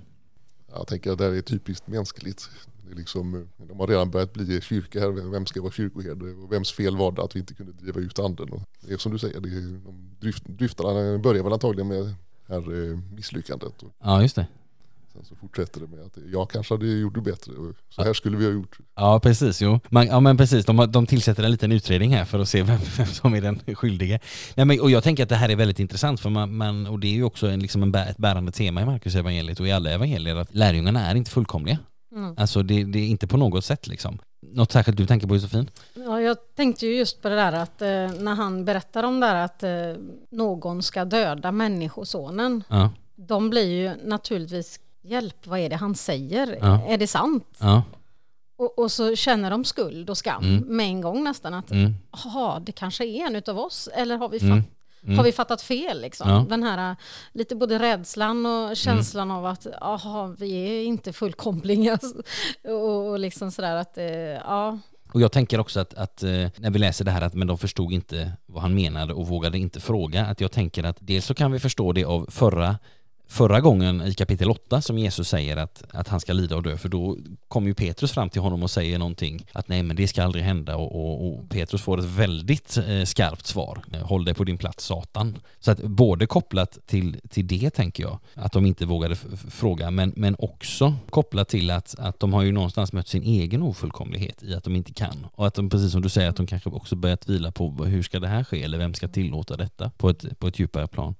[0.73, 2.49] Jag tänker att det här är typiskt mänskligt.
[2.87, 5.31] Det är liksom, de har redan börjat bli kyrka här.
[5.31, 6.25] Vem ska vara kyrkoherde?
[6.31, 8.49] Och vems fel var det att vi inte kunde driva ut anden?
[8.49, 12.15] Och det är som du säger, det är, de dryft, dryftarna börjar väl antagligen med
[12.47, 13.73] här eh, misslyckandet.
[14.03, 14.47] Ja, just det.
[15.13, 17.53] Sen så fortsätter det med att jag kanske hade gjort det bättre.
[17.89, 18.77] Så här skulle vi ha gjort.
[18.95, 19.61] Ja, precis.
[19.61, 19.79] Jo.
[19.89, 20.65] Man, ja, men precis.
[20.65, 23.75] De, de tillsätter en liten utredning här för att se vem, vem som är den
[23.75, 24.19] skyldige.
[24.55, 26.99] Nej, men, och jag tänker att det här är väldigt intressant, för man, man och
[26.99, 29.71] det är ju också en, liksom en, ett bärande tema i Markus evangeliet och i
[29.71, 31.77] alla evangelier, att lärjungarna är inte fullkomliga.
[32.17, 32.35] Mm.
[32.37, 34.19] Alltså det, det, är inte på något sätt liksom.
[34.41, 35.69] Något särskilt du tänker på Josefin?
[35.93, 37.87] Ja, jag tänkte ju just på det där att eh,
[38.19, 42.63] när han berättar om det där att eh, någon ska döda människosonen.
[42.67, 42.89] Ja.
[43.15, 46.57] De blir ju naturligtvis, hjälp, vad är det han säger?
[46.61, 46.87] Ja.
[46.87, 47.57] Är det sant?
[47.59, 47.83] Ja.
[48.57, 50.77] Och, och, så känner de skuld och skam mm.
[50.77, 51.71] med en gång nästan att,
[52.11, 52.65] jaha, mm.
[52.65, 54.63] det kanske är en utav oss, eller har vi mm.
[55.07, 55.17] Mm.
[55.17, 56.01] Har vi fattat fel?
[56.01, 56.29] Liksom?
[56.29, 56.45] Ja.
[56.49, 56.95] Den här
[57.31, 59.37] lite både rädslan och känslan mm.
[59.37, 61.99] av att aha, vi är inte fullkomliga.
[62.63, 64.79] och, och liksom sådär att, eh, ja.
[65.11, 67.57] Och jag tänker också att, att, eh, när vi läser det här att men de
[67.57, 71.33] förstod inte vad han menade och vågade inte fråga, att jag tänker att dels så
[71.33, 72.75] kan vi förstå det av förra
[73.27, 76.77] förra gången i kapitel 8 som Jesus säger att, att han ska lida och dö,
[76.77, 80.07] för då kommer ju Petrus fram till honom och säger någonting att nej men det
[80.07, 83.83] ska aldrig hända och, och, och Petrus får ett väldigt eh, skarpt svar.
[83.93, 85.37] Eh, håll dig på din plats Satan.
[85.59, 89.15] Så att både kopplat till, till det tänker jag, att de inte vågade
[89.49, 93.61] fråga, men, men också kopplat till att, att de har ju någonstans mött sin egen
[93.61, 95.27] ofullkomlighet i att de inte kan.
[95.31, 98.03] Och att de, precis som du säger, att de kanske också börjat vila på hur
[98.03, 101.15] ska det här ske eller vem ska tillåta detta på ett, på ett djupare plan.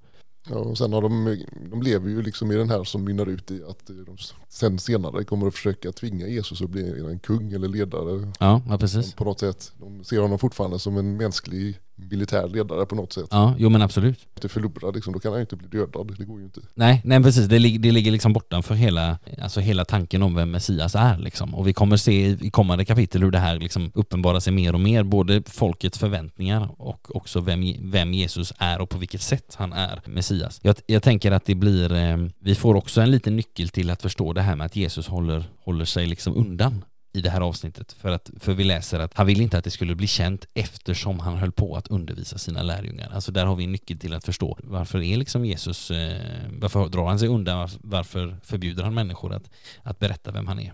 [0.50, 3.52] Ja, och sen har de, de lever ju liksom i den här som mynnar ut
[3.52, 4.18] i att de
[4.50, 8.32] sen senare kommer att försöka tvinga Jesus att bli en kung eller ledare.
[8.40, 9.14] Ja, ja precis.
[9.14, 9.72] På något sätt.
[9.80, 11.80] De ser honom fortfarande som en mänsklig
[12.12, 13.28] militär ledare på något sätt.
[13.32, 14.20] Ja, jo men absolut.
[14.36, 16.62] Inte förlorad liksom, då kan han ju inte bli dödad, det går ju inte.
[16.74, 20.96] Nej, nej precis, det, det ligger liksom bortanför hela, alltså hela tanken om vem Messias
[20.96, 21.56] är liksom.
[21.56, 24.80] Och vi kommer se i kommande kapitel hur det här liksom uppenbarar sig mer och
[24.80, 29.74] mer, både folkets förväntningar och också vem, vem Jesus är och på vilket sätt han
[29.74, 30.60] är Messias.
[30.64, 34.02] Jag, jag tänker att det blir, eh, vi får också en liten nyckel till att
[34.02, 36.84] förstå det här med att Jesus håller, håller sig liksom undan
[37.18, 39.72] i det här avsnittet för att för vi läser att han ville inte att det
[39.72, 43.12] skulle bli känt eftersom han höll på att undervisa sina lärjungar.
[43.14, 46.88] Alltså där har vi en nyckel till att förstå varför är liksom Jesus, eh, varför
[46.88, 49.50] drar han sig undan, varför förbjuder han människor att,
[49.84, 50.74] att berätta vem han är?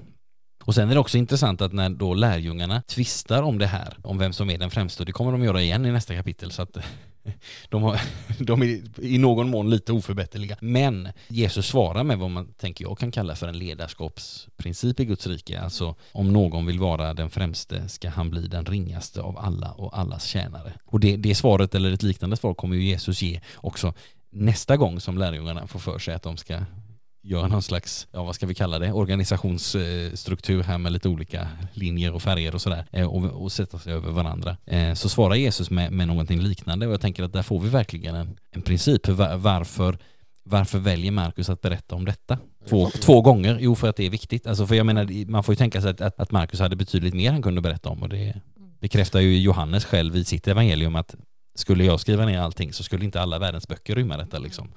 [0.63, 4.17] Och sen är det också intressant att när då lärjungarna tvistar om det här, om
[4.17, 6.61] vem som är den främste, och det kommer de göra igen i nästa kapitel, så
[6.61, 6.77] att
[7.69, 8.01] de, har,
[8.39, 10.57] de är i någon mån lite oförbätterliga.
[10.61, 15.27] Men Jesus svarar med vad man tänker jag kan kalla för en ledarskapsprincip i Guds
[15.27, 15.61] rike.
[15.61, 19.99] Alltså om någon vill vara den främste ska han bli den ringaste av alla och
[19.99, 20.73] allas tjänare.
[20.85, 23.93] Och det, det svaret eller ett liknande svar kommer ju Jesus ge också
[24.29, 26.59] nästa gång som lärjungarna får för sig att de ska
[27.23, 32.13] göra någon slags, ja vad ska vi kalla det, organisationsstruktur här med lite olika linjer
[32.13, 34.57] och färger och sådär eh, och, och sätta sig över varandra.
[34.65, 37.69] Eh, så svarar Jesus med, med någonting liknande och jag tänker att där får vi
[37.69, 39.97] verkligen en, en princip för varför
[40.45, 42.37] varför väljer Markus att berätta om detta?
[42.69, 43.57] Två, två gånger?
[43.61, 44.47] Jo, för att det är viktigt.
[44.47, 47.13] Alltså för jag menar, man får ju tänka sig att, att, att Markus hade betydligt
[47.13, 48.33] mer han kunde berätta om och det
[48.79, 51.15] bekräftar ju Johannes själv i sitt evangelium att
[51.55, 54.73] skulle jag skriva ner allting så skulle inte alla världens böcker rymma detta liksom.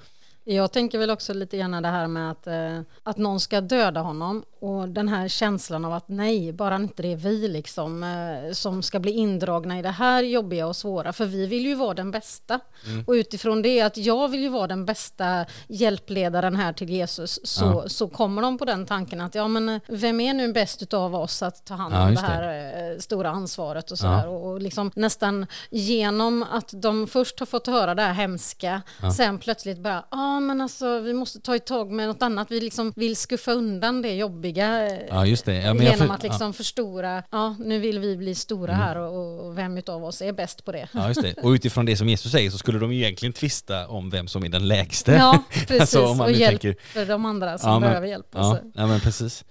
[0.48, 4.00] Jag tänker väl också lite grann det här med att, eh, att någon ska döda
[4.00, 8.52] honom och den här känslan av att nej, bara inte det är vi liksom eh,
[8.52, 11.94] som ska bli indragna i det här jobbiga och svåra, för vi vill ju vara
[11.94, 12.60] den bästa.
[12.86, 13.04] Mm.
[13.06, 17.64] Och utifrån det att jag vill ju vara den bästa hjälpledaren här till Jesus, så,
[17.64, 17.88] ja.
[17.88, 21.14] så kommer de på den tanken att ja, men eh, vem är nu bäst av
[21.14, 22.92] oss att ta hand om ja, det här.
[22.92, 24.22] Eh, stora ansvaret och sådär.
[24.24, 24.28] Ja.
[24.28, 28.82] Och, och liksom nästan genom att de först har fått höra det här hemska,
[29.16, 30.04] sen plötsligt bara,
[30.36, 33.52] ja men alltså vi måste ta ett tag med något annat, vi liksom vill skuffa
[33.52, 35.54] undan det jobbiga jobbiga ja, just det.
[35.54, 36.52] Ja, genom för, att liksom ja.
[36.52, 38.86] förstora, ja nu vill vi bli stora mm.
[38.86, 40.88] här och, och vem av oss är bäst på det.
[40.92, 41.34] Ja, just det.
[41.42, 44.48] Och utifrån det som Jesus säger så skulle de egentligen tvista om vem som är
[44.48, 45.12] den lägste.
[45.12, 45.80] Ja, precis.
[45.80, 47.06] alltså, och hjälper tänker...
[47.06, 48.26] de andra som ja, men, behöver hjälp.
[48.30, 48.64] Ja, alltså.
[48.74, 49.44] ja, men precis.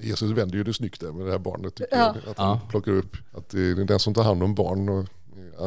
[0.00, 2.14] Jesus vänder ju det snyggt där med det här barnet, tycker ja.
[2.24, 2.30] jag.
[2.30, 5.08] Att han plockar upp att det är den som tar hand om barn och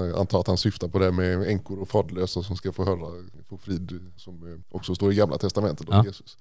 [0.04, 3.24] jag antar att han syftar på det med änkor och faderlösa som ska få höra,
[3.50, 6.38] få frid, som också står i gamla testamentet om Jesus.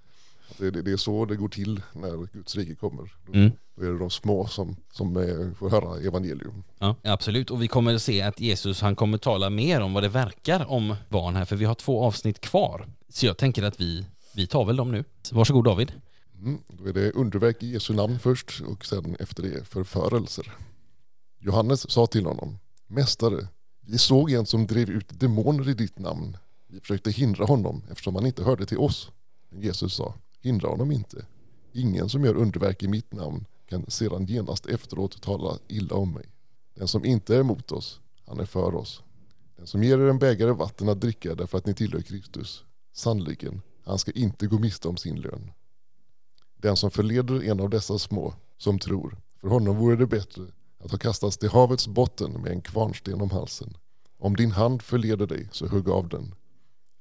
[0.59, 3.12] Det, det, det, är så det går till när Guds rike kommer.
[3.33, 3.51] Mm.
[3.77, 6.64] Då är det de små som, som eh, får höra evangelium.
[6.79, 10.03] Ja, absolut, och vi kommer att se att Jesus han kommer tala mer om vad
[10.03, 12.87] det verkar om barn här, för vi har två avsnitt kvar.
[13.09, 15.05] Så jag tänker att vi, vi tar väl dem nu.
[15.33, 15.93] Varsågod David.
[16.38, 20.53] Mm, då är det underverk i Jesu namn först och sen efter det förförelser.
[21.40, 23.49] Johannes sa till honom, Mästare,
[23.81, 26.37] vi såg en som drev ut demoner i ditt namn.
[26.66, 29.11] Vi försökte hindra honom eftersom han inte hörde till oss.
[29.49, 31.27] Men Jesus sa, Hindra honom inte.
[31.73, 36.25] Ingen som gör underverk i mitt namn kan sedan genast efteråt tala illa om mig.
[36.75, 39.03] Den som inte är emot oss, han är för oss.
[39.57, 43.62] Den som ger er en bägare vatten att dricka därför att ni tillhör Kristus, sannligen,
[43.85, 45.51] han ska inte gå miste om sin lön.
[46.57, 50.42] Den som förleder en av dessa små, som tror, för honom vore det bättre
[50.85, 53.77] att ha kastats till havets botten med en kvarnsten om halsen.
[54.18, 56.35] Om din hand förleder dig, så hugg av den.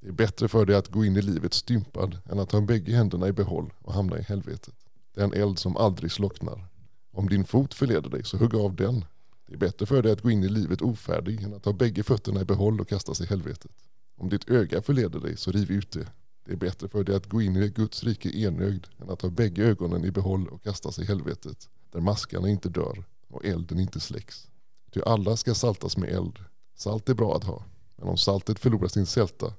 [0.00, 2.96] Det är bättre för dig att gå in i livet stympad än att ha bägge
[2.96, 4.74] händerna i behåll och hamna i helvetet.
[5.14, 6.66] Det är en eld som aldrig slocknar.
[7.12, 9.04] Om din fot förleder dig så hugg av den.
[9.46, 12.02] Det är bättre för dig att gå in i livet ofärdig än att ha bägge
[12.02, 13.72] fötterna i behåll och kastas i helvetet.
[14.16, 16.06] Om ditt öga förleder dig så riv ut det.
[16.46, 19.30] Det är bättre för dig att gå in i Guds rike enögd än att ha
[19.30, 24.00] bägge ögonen i behåll och kastas i helvetet, där maskarna inte dör och elden inte
[24.00, 24.48] släcks.
[24.92, 26.38] Ty alla ska saltas med eld.
[26.76, 27.64] Salt är bra att ha,
[27.96, 29.52] men om saltet förlorar sin sälta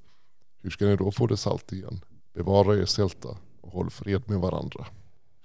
[0.66, 2.02] hur ska ni då få det salt igen?
[2.34, 4.86] Bevara er sälta och håll fred med varandra.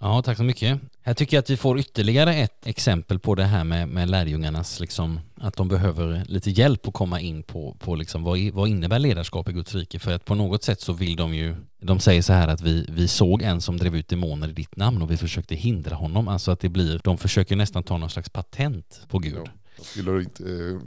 [0.02, 0.80] Ja, tack så mycket.
[1.02, 4.80] Här tycker jag att vi får ytterligare ett exempel på det här med, med lärjungarnas,
[4.80, 8.98] liksom, att de behöver lite hjälp att komma in på, på liksom, vad, vad innebär
[8.98, 9.98] ledarskap i Guds rike?
[9.98, 12.86] För att på något sätt så vill de ju, de säger så här att vi,
[12.88, 16.28] vi såg en som drev ut demoner i ditt namn och vi försökte hindra honom.
[16.28, 19.34] Alltså att det blir, de försöker nästan ta någon slags patent på Gud.
[19.36, 19.52] Ja.
[19.76, 20.80] jag tillhör inte eh,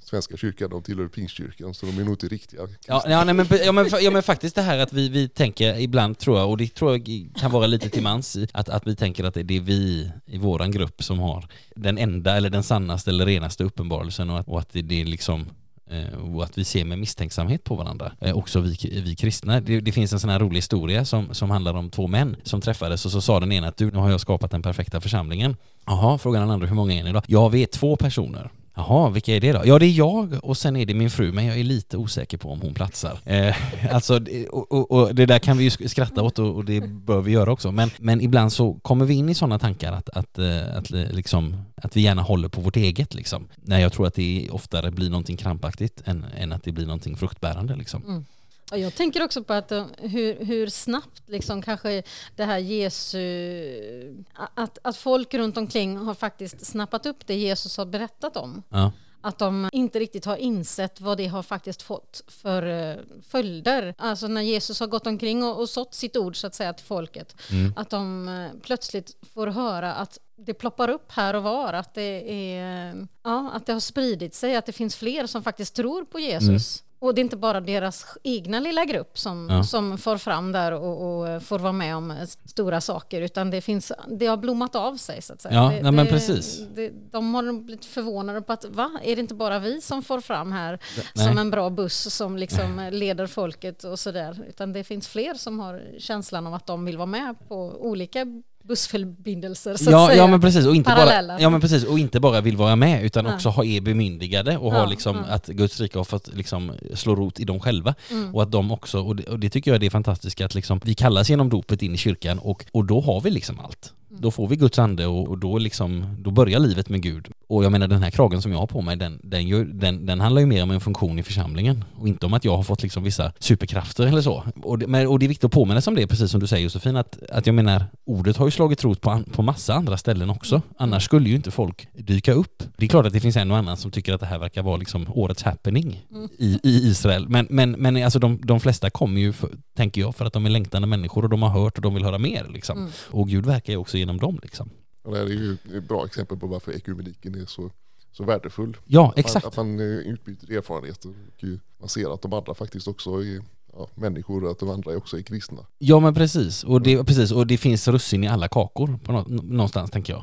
[0.00, 3.46] Svenska kyrkan, de tillhör Pingstkyrkan, så de är nog inte riktiga ja, ja, nej, men,
[3.64, 6.56] ja, men, ja, men faktiskt det här att vi, vi tänker ibland, tror jag, och
[6.56, 9.60] det tror jag kan vara lite till mans, att, att vi tänker att det är
[9.60, 14.38] vi i våran grupp som har den enda eller den sannaste eller renaste uppenbarelsen och
[14.38, 15.46] att, och att det, det är liksom
[15.90, 19.60] Eh, och att vi ser med misstänksamhet på varandra, eh, också vi, vi kristna.
[19.60, 22.60] Det, det, finns en sån här rolig historia som, som handlar om två män som
[22.60, 25.56] träffades och så sa den ena att du, nu har jag skapat den perfekta församlingen.
[25.86, 27.22] Jaha, frågade den andra hur många är ni då?
[27.26, 28.50] Ja, vi är två personer.
[28.74, 29.62] Jaha, vilka är det då?
[29.64, 32.38] Ja, det är jag och sen är det min fru, men jag är lite osäker
[32.38, 33.18] på om hon platsar.
[33.24, 33.56] Eh,
[33.94, 37.20] alltså, och, och, och, det där kan vi ju skratta åt och, och, det bör
[37.20, 40.38] vi göra också, men, men ibland så kommer vi in i sådana tankar att, att,
[40.38, 43.14] eh, att, eh, liksom, att vi gärna håller på vårt eget.
[43.14, 43.48] Liksom.
[43.56, 47.16] När jag tror att det oftare blir någonting krampaktigt än, än att det blir någonting
[47.16, 47.76] fruktbärande.
[47.76, 48.02] Liksom.
[48.04, 48.24] Mm.
[48.70, 52.02] Jag tänker också på att eh, hur, hur snabbt liksom kanske
[52.36, 54.24] det här Jesu...
[54.54, 58.62] Att, att folk runt omkring har faktiskt snappat upp det Jesus har berättat om.
[58.68, 58.92] Ja.
[59.22, 62.96] Att de inte riktigt har insett vad det har faktiskt fått för eh,
[63.28, 63.94] följder.
[63.98, 66.86] Alltså när Jesus har gått omkring och, och sått sitt ord så att säga till
[66.86, 67.36] folket.
[67.50, 67.72] Mm.
[67.76, 72.32] Att de eh, plötsligt får höra att det ploppar upp här och var, att det,
[72.54, 76.18] är, ja, att det har spridit sig, att det finns fler som faktiskt tror på
[76.18, 76.82] Jesus.
[76.82, 76.89] Mm.
[77.00, 79.64] Och det är inte bara deras egna lilla grupp som, ja.
[79.64, 83.92] som får fram där och, och, får vara med om stora saker, utan det, finns,
[84.08, 85.54] det har blommat av sig så att säga.
[85.54, 86.60] Ja, det, nej, men precis.
[86.74, 90.20] Det, de har blivit förvånade på att, va, är det inte bara vi som får
[90.20, 90.78] fram här
[91.14, 91.26] nej.
[91.26, 95.60] som en bra buss som liksom leder folket och sådär, utan det finns fler som
[95.60, 98.26] har känslan av att de vill vara med på olika
[98.62, 100.22] bussförbindelser så ja, att säga.
[100.22, 103.04] Ja men precis, och inte, bara, ja, men precis, och inte bara vill vara med
[103.04, 103.34] utan ja.
[103.34, 105.34] också ha är bemyndigade och ja, ha liksom ja.
[105.34, 107.94] att Guds rike har fått liksom slå rot i dem själva.
[108.10, 108.34] Mm.
[108.34, 110.80] Och att de också, och det, och det, tycker jag är det fantastiska att liksom
[110.84, 113.92] vi kallas genom dopet in i kyrkan och, och då har vi liksom allt.
[114.08, 117.28] Då får vi Guds ande och, och, då, liksom, då börjar livet med Gud.
[117.50, 120.06] Och jag menar den här kragen som jag har på mig, den, den, gör, den,
[120.06, 122.62] den handlar ju mer om en funktion i församlingen och inte om att jag har
[122.62, 124.44] fått liksom vissa superkrafter eller så.
[124.62, 126.46] Och det, men, och det är viktigt att påminna sig om det, precis som du
[126.46, 129.96] säger Josefin, att, att jag menar ordet har ju slagit rot på, på massa andra
[129.96, 130.62] ställen också.
[130.78, 132.62] Annars skulle ju inte folk dyka upp.
[132.76, 134.62] Det är klart att det finns en och annan som tycker att det här verkar
[134.62, 136.28] vara liksom årets happening mm.
[136.38, 137.28] i, i Israel.
[137.28, 140.46] Men, men, men alltså de, de flesta kommer ju, för, tänker jag, för att de
[140.46, 142.46] är längtande människor och de har hört och de vill höra mer.
[142.52, 142.78] Liksom.
[142.78, 142.90] Mm.
[143.10, 144.38] Och Gud verkar ju också genom dem.
[144.42, 144.70] Liksom.
[145.02, 147.70] Och det här är ju ett bra exempel på varför ekumeniken är så,
[148.12, 148.76] så värdefull.
[148.86, 149.46] Ja, exakt.
[149.46, 151.44] Att man, att man eh, utbyter erfarenheter och
[151.78, 155.22] man ser att de andra faktiskt också är ja, människor, att de andra också är
[155.22, 155.66] kristna.
[155.78, 159.90] Ja men precis, och det, precis, och det finns russin i alla kakor på någonstans
[159.90, 160.22] tänker jag.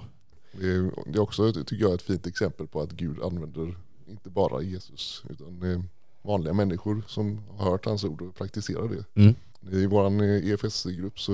[0.52, 4.30] Det är, det är också, tycker jag, ett fint exempel på att Gud använder inte
[4.30, 5.82] bara Jesus utan eh,
[6.22, 9.22] vanliga människor som har hört hans ord och praktiserar det.
[9.22, 9.36] Mm.
[9.72, 11.32] I vår EFS-grupp så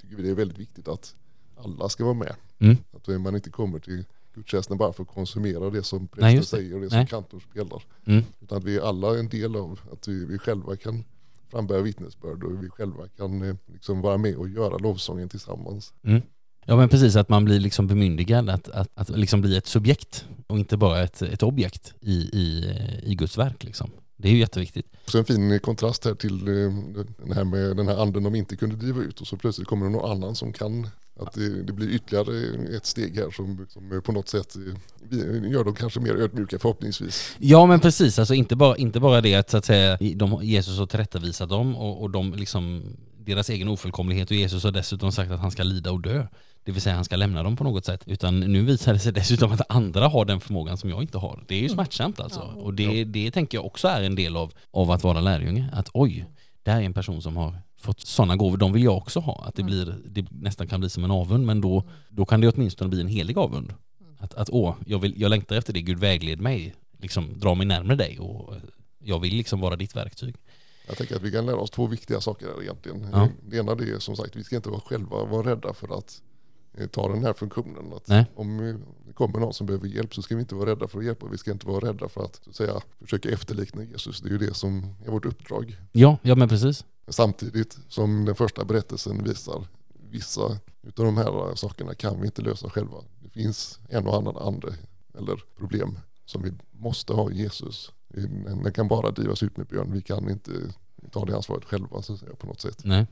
[0.00, 1.14] tycker vi det är väldigt viktigt att
[1.56, 2.34] alla ska vara med.
[2.58, 2.76] Mm.
[2.92, 6.80] Att man inte kommer till gudstjänsten bara för att konsumera det som prästen säger och
[6.80, 7.82] det som kantor spelar.
[8.06, 8.24] Mm.
[8.40, 11.04] Utan att vi är alla en del av att vi, vi själva kan
[11.50, 15.94] frambära vittnesbörd och vi själva kan eh, liksom vara med och göra lovsången tillsammans.
[16.02, 16.22] Mm.
[16.66, 20.24] Ja men precis, att man blir liksom bemyndigad att, att, att liksom bli ett subjekt
[20.46, 23.64] och inte bara ett, ett objekt i, i, i Guds verk.
[23.64, 23.90] Liksom.
[24.16, 24.86] Det är ju jätteviktigt.
[25.06, 26.72] Så en fin kontrast här till eh,
[27.24, 29.86] den här med den här anden de inte kunde driva ut och så plötsligt kommer
[29.86, 34.02] det någon annan som kan att det, det, blir ytterligare ett steg här som, som
[34.04, 34.56] på något sätt
[35.50, 37.36] gör dem kanske mer ödmjuka förhoppningsvis.
[37.38, 40.78] Ja men precis, alltså inte bara, inte bara det att, så att säga, de, Jesus
[40.78, 42.82] har tillrättavisat dem och, och de liksom,
[43.18, 46.26] deras egen ofullkomlighet och Jesus har dessutom sagt att han ska lida och dö.
[46.64, 48.02] Det vill säga han ska lämna dem på något sätt.
[48.06, 51.44] Utan nu visar det sig dessutom att andra har den förmågan som jag inte har.
[51.48, 51.74] Det är ju mm.
[51.74, 52.40] smärtsamt alltså.
[52.40, 55.68] Och det, det tänker jag också är en del av, av att vara lärjunge.
[55.72, 56.26] Att oj,
[56.62, 59.44] det här är en person som har fått sådana gåvor, de vill jag också ha.
[59.44, 59.72] Att det, mm.
[59.72, 63.00] blir, det nästan kan bli som en avund, men då, då kan det åtminstone bli
[63.00, 63.72] en helig avund.
[64.00, 64.14] Mm.
[64.18, 67.66] Att, att åh, jag, vill, jag längtar efter det, Gud vägled mig, liksom dra mig
[67.66, 68.54] närmare dig och
[68.98, 70.36] jag vill liksom vara ditt verktyg.
[70.86, 73.08] Jag tänker att vi kan lära oss två viktiga saker här egentligen.
[73.12, 73.28] Ja.
[73.42, 76.22] Det ena det är som sagt, vi ska inte vara själva vara rädda för att
[76.32, 76.35] eh,
[76.92, 77.92] ta den här funktionen.
[77.92, 80.98] Att om det kommer någon som behöver hjälp så ska vi inte vara rädda för
[80.98, 81.26] att hjälpa.
[81.26, 84.20] Vi ska inte vara rädda för att, att säga, försöka efterlikna Jesus.
[84.20, 85.76] Det är ju det som är vårt uppdrag.
[85.92, 86.84] Ja, ja men precis.
[87.08, 89.66] Samtidigt som den första berättelsen visar,
[90.10, 92.96] vissa av de här sakerna kan vi inte lösa själva.
[93.18, 94.74] Det finns en och annan ande
[95.18, 97.92] eller problem som vi måste ha i Jesus.
[98.62, 99.92] Den kan bara drivas ut med bön.
[99.92, 100.52] Vi kan inte
[101.10, 102.80] ta det ansvaret själva så att säga, på något sätt.
[102.84, 103.06] Nej.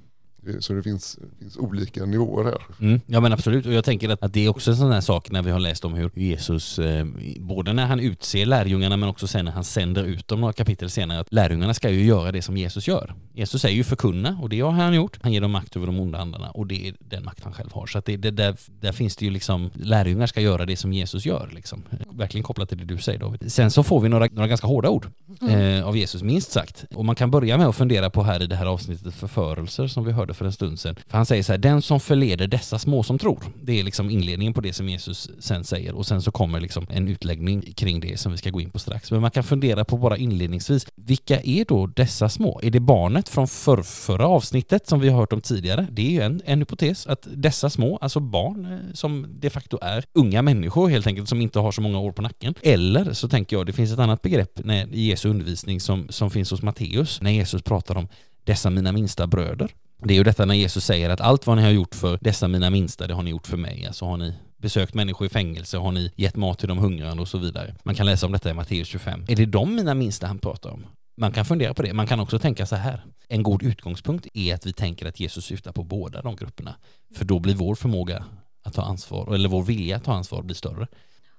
[0.60, 2.62] Så det finns, finns olika nivåer här.
[2.80, 5.00] Mm, ja men absolut, och jag tänker att, att det är också en sån här
[5.00, 7.06] sak när vi har läst om hur Jesus, eh,
[7.38, 10.90] både när han utser lärjungarna men också sen när han sänder ut dem några kapitel
[10.90, 13.14] senare, att lärjungarna ska ju göra det som Jesus gör.
[13.32, 15.18] Jesus säger ju förkunna och det har han gjort.
[15.22, 17.72] Han ger dem makt över de onda andarna och det är den makt han själv
[17.72, 17.86] har.
[17.86, 20.92] Så att det, det där, där finns det ju liksom, lärjungar ska göra det som
[20.92, 21.82] Jesus gör liksom.
[22.10, 23.52] Verkligen kopplat till det du säger David.
[23.52, 25.06] Sen så får vi några, några ganska hårda ord
[25.40, 25.78] mm.
[25.78, 26.84] eh, av Jesus, minst sagt.
[26.94, 30.04] Och man kan börja med att fundera på här i det här avsnittet förförelser som
[30.04, 30.96] vi hörde för en stund sedan.
[31.06, 33.44] För han säger så här, den som förleder dessa små som tror.
[33.62, 36.86] Det är liksom inledningen på det som Jesus sen säger och sen så kommer liksom
[36.90, 39.10] en utläggning kring det som vi ska gå in på strax.
[39.10, 42.60] Men man kan fundera på bara inledningsvis, vilka är då dessa små?
[42.62, 45.86] Är det barnet från för, förra avsnittet som vi har hört om tidigare?
[45.90, 49.78] Det är ju en, en hypotes att dessa små, alltså barn eh, som de facto
[49.82, 52.54] är unga människor helt enkelt som inte har så många år på nacken.
[52.62, 54.60] Eller så tänker jag, det finns ett annat begrepp
[54.92, 58.08] i Jesu undervisning som, som finns hos Matteus när Jesus pratar om
[58.44, 59.68] dessa mina minsta bröder.
[59.98, 62.48] Det är ju detta när Jesus säger att allt vad ni har gjort för dessa
[62.48, 63.86] mina minsta, det har ni gjort för mig.
[63.86, 67.28] Alltså har ni besökt människor i fängelse, har ni gett mat till de hungrande och
[67.28, 67.74] så vidare.
[67.82, 69.24] Man kan läsa om detta i Matteus 25.
[69.28, 70.86] Är det de mina minsta han pratar om?
[71.16, 71.92] Man kan fundera på det.
[71.92, 73.04] Man kan också tänka så här.
[73.28, 76.74] En god utgångspunkt är att vi tänker att Jesus syftar på båda de grupperna.
[77.14, 78.24] För då blir vår förmåga
[78.62, 80.86] att ta ansvar, eller vår vilja att ta ansvar blir större.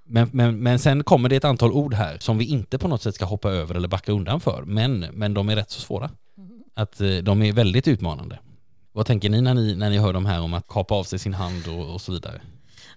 [0.04, 3.02] Men, men, men sen kommer det ett antal ord här som vi inte på något
[3.02, 4.62] sätt ska hoppa över eller backa undan för.
[4.66, 6.10] Men, men de är rätt så svåra.
[6.38, 6.50] Mm.
[6.74, 8.38] Att eh, de är väldigt utmanande.
[8.96, 11.18] Vad tänker ni när ni, när ni hör de här om att kapa av sig
[11.18, 12.40] sin hand och, och så vidare?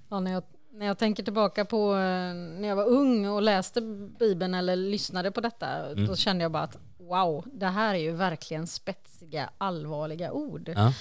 [0.09, 3.81] Ja, när jag, när jag tänker tillbaka på eh, när jag var ung och läste
[4.19, 6.05] Bibeln eller lyssnade på detta, mm.
[6.05, 10.73] då kände jag bara att wow, det här är ju verkligen spetsiga, allvarliga ord.
[10.75, 10.93] Ja.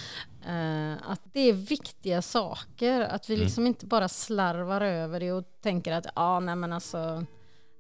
[0.49, 3.45] Uh, att det är viktiga saker, att vi mm.
[3.45, 7.25] liksom inte bara slarvar över det och tänker att ja, ah, nej men alltså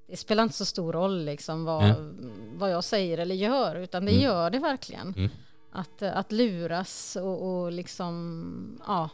[0.08, 1.94] det spelar inte så stor roll liksom vad, ja.
[2.54, 4.22] vad jag säger eller gör, utan det mm.
[4.22, 5.30] gör det verkligen.
[5.78, 9.08] Att, att luras och, och liksom, ja,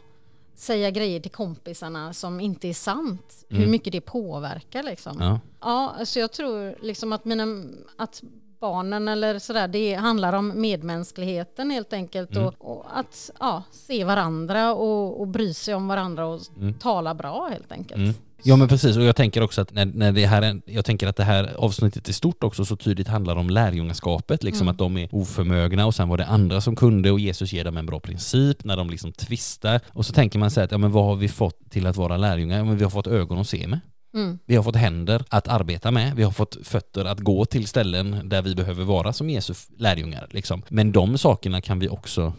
[0.55, 3.45] säga grejer till kompisarna som inte är sant.
[3.49, 3.61] Mm.
[3.61, 5.17] Hur mycket det påverkar liksom.
[5.19, 7.63] Ja, ja alltså jag tror liksom att, mina,
[7.97, 8.23] att
[8.59, 12.47] barnen eller sådär, det handlar om medmänskligheten helt enkelt mm.
[12.47, 16.73] och, och, att ja, se varandra och, och bry sig om varandra och mm.
[16.73, 18.01] tala bra helt enkelt.
[18.01, 18.13] Mm.
[18.47, 21.15] Ja men precis och jag tänker också att när, när det här, jag tänker att
[21.15, 24.71] det här avsnittet i stort också så tydligt handlar om lärjungaskapet, liksom mm.
[24.71, 27.77] att de är oförmögna och sen var det andra som kunde och Jesus ger dem
[27.77, 29.81] en bra princip när de liksom tvistar.
[29.87, 32.17] Och så tänker man sig att ja men vad har vi fått till att vara
[32.17, 32.57] lärjungar?
[32.57, 33.79] Ja, men vi har fått ögon att se med.
[34.15, 34.39] Mm.
[34.45, 38.29] Vi har fått händer att arbeta med, vi har fått fötter att gå till ställen
[38.29, 40.27] där vi behöver vara som Jesu lärjungar.
[40.31, 40.61] Liksom.
[40.69, 42.33] Men de sakerna kan vi också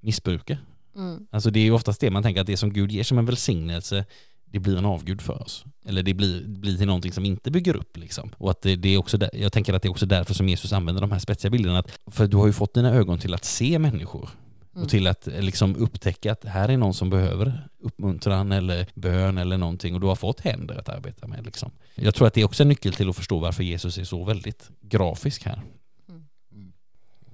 [0.00, 0.58] missbruka.
[0.96, 1.26] Mm.
[1.30, 3.26] Alltså det är ju oftast det man tänker att det som Gud ger som en
[3.26, 4.04] välsignelse
[4.52, 5.64] det blir en avgud för oss.
[5.84, 7.96] Eller det blir, blir till någonting som inte bygger upp.
[7.96, 8.30] Liksom.
[8.38, 10.48] Och att det, det, är också där, jag tänker att det är också därför som
[10.48, 11.78] Jesus använder de här spetsiga bilderna.
[11.78, 14.28] Att, för du har ju fått dina ögon till att se människor.
[14.74, 14.84] Mm.
[14.84, 19.58] Och till att liksom upptäcka att här är någon som behöver uppmuntran eller bön eller
[19.58, 21.44] någonting och du har fått händer att arbeta med.
[21.44, 21.70] Liksom.
[21.94, 24.24] Jag tror att det är också en nyckel till att förstå varför Jesus är så
[24.24, 25.62] väldigt grafisk här.
[26.08, 26.72] Mm.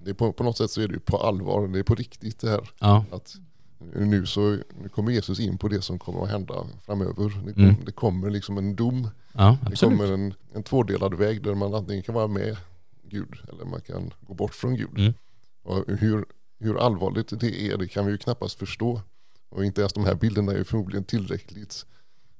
[0.04, 1.94] Det är på, på något sätt så är det ju på allvar, det är på
[1.94, 2.70] riktigt det här.
[2.80, 3.04] Ja.
[3.12, 3.36] Att
[3.78, 7.42] nu så nu kommer Jesus in på det som kommer att hända framöver.
[7.44, 7.74] Det, mm.
[7.86, 9.08] det kommer liksom en dom.
[9.32, 12.56] Ja, det kommer en, en tvådelad väg där man antingen kan vara med
[13.02, 14.98] Gud eller man kan gå bort från Gud.
[14.98, 15.14] Mm.
[15.62, 16.24] Och hur,
[16.58, 19.02] hur allvarligt det är det kan vi ju knappast förstå.
[19.48, 21.86] Och inte ens de här bilderna är förmodligen tillräckligt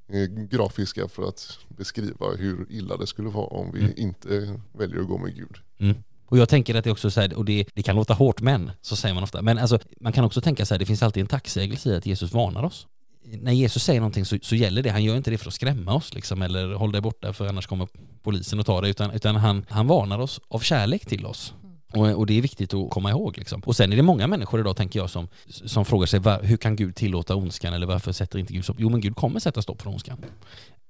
[0.09, 3.93] eh, grafiska för att beskriva hur illa det skulle vara om vi mm.
[3.97, 5.57] inte väljer att gå med Gud.
[5.79, 5.97] Mm.
[6.31, 8.71] Och jag tänker att det också så här, och det, det kan låta hårt men,
[8.81, 11.21] så säger man ofta, men alltså man kan också tänka så här, det finns alltid
[11.21, 12.87] en tacksägelse i att Jesus varnar oss.
[13.25, 15.95] När Jesus säger någonting så, så gäller det, han gör inte det för att skrämma
[15.95, 17.89] oss liksom, eller håll dig borta för annars kommer
[18.23, 18.91] polisen och tar dig.
[18.91, 21.55] utan, utan han, han varnar oss av kärlek till oss.
[21.93, 23.39] Och, och, det är viktigt att komma ihåg.
[23.39, 23.61] Liksom.
[23.61, 26.57] Och sen är det många människor idag, tänker jag, som, som frågar sig var, hur
[26.57, 28.77] kan Gud tillåta ondskan eller varför sätter inte Gud stopp?
[28.79, 30.19] Jo, men Gud kommer sätta stopp för ondskan.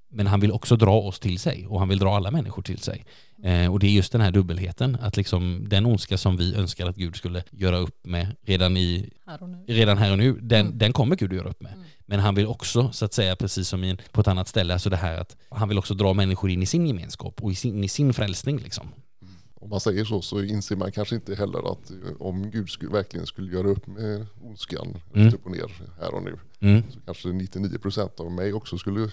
[0.09, 2.79] Men han vill också dra oss till sig och han vill dra alla människor till
[2.79, 3.05] sig.
[3.43, 6.87] Eh, och det är just den här dubbelheten, att liksom den ondska som vi önskar
[6.87, 10.77] att Gud skulle göra upp med redan, i, här redan här och nu, den, mm.
[10.77, 11.73] den kommer Gud att göra upp med.
[11.73, 11.85] Mm.
[12.05, 14.89] Men han vill också, så att säga, precis som in, på ett annat ställe, alltså
[14.89, 17.83] det här att han vill också dra människor in i sin gemenskap och i sin,
[17.83, 18.57] i sin frälsning.
[18.57, 18.87] Liksom.
[19.21, 19.33] Mm.
[19.55, 23.25] Om man säger så så inser man kanske inte heller att om Gud skulle, verkligen
[23.25, 25.33] skulle göra upp med ondskan mm.
[25.33, 26.83] upp och ner här och nu mm.
[26.89, 29.09] så kanske 99% av mig också skulle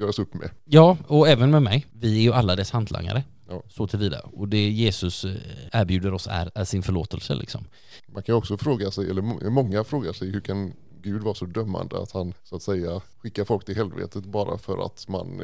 [0.00, 0.50] göras upp med.
[0.64, 1.86] Ja, och även med mig.
[1.92, 3.24] Vi är ju alla dess hantlangare.
[3.48, 3.62] Ja.
[3.68, 4.20] Så tillvida.
[4.20, 5.32] Och det Jesus eh,
[5.72, 7.64] erbjuder oss är, är sin förlåtelse liksom.
[8.06, 10.72] Man kan också fråga sig, eller många frågar sig, hur kan
[11.02, 14.86] Gud vara så dömande att han så att säga skickar folk till helvetet bara för
[14.86, 15.42] att man,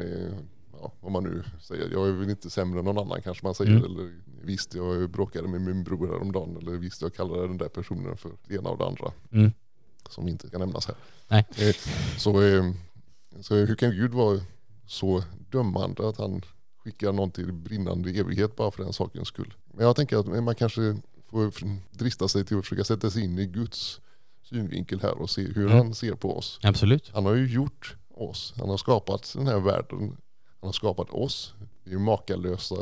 [0.81, 3.55] ja, om man nu säger, jag är väl inte sämre än någon annan kanske man
[3.55, 3.83] säger, mm.
[3.83, 4.11] eller
[4.43, 8.31] visst jag bråkade med min bror häromdagen eller visst jag kallade den där personen för
[8.47, 9.11] det ena och det andra.
[9.31, 9.51] Mm.
[10.09, 10.95] Som inte kan nämnas här.
[11.27, 11.45] Nej.
[11.57, 11.75] Eh,
[12.17, 12.63] så, eh,
[13.41, 14.39] så hur kan Gud vara
[14.85, 16.41] så dömande att han
[16.83, 19.53] skickar någon till brinnande evighet bara för den sakens skull.
[19.73, 21.53] Men jag tänker att man kanske får
[21.97, 24.01] drista sig till att försöka sätta sig in i Guds
[24.43, 25.77] synvinkel här och se hur mm.
[25.77, 26.59] han ser på oss.
[26.63, 27.11] Absolut.
[27.13, 28.53] Han har ju gjort oss.
[28.57, 29.99] Han har skapat den här världen.
[30.59, 31.53] Han har skapat oss.
[31.83, 32.75] Vi är makalösa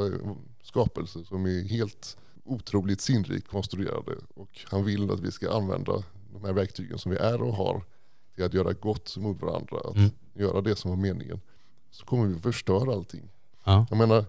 [0.64, 4.16] skapelser som är helt otroligt sinnrikt konstruerade.
[4.36, 7.84] Och han vill att vi ska använda de här verktygen som vi är och har
[8.36, 9.78] till att göra gott mot varandra.
[9.86, 10.10] Att mm.
[10.34, 11.40] göra det som var meningen.
[11.92, 13.30] Så kommer vi förstöra allting.
[13.64, 13.86] Ja.
[13.90, 14.26] Jag menar,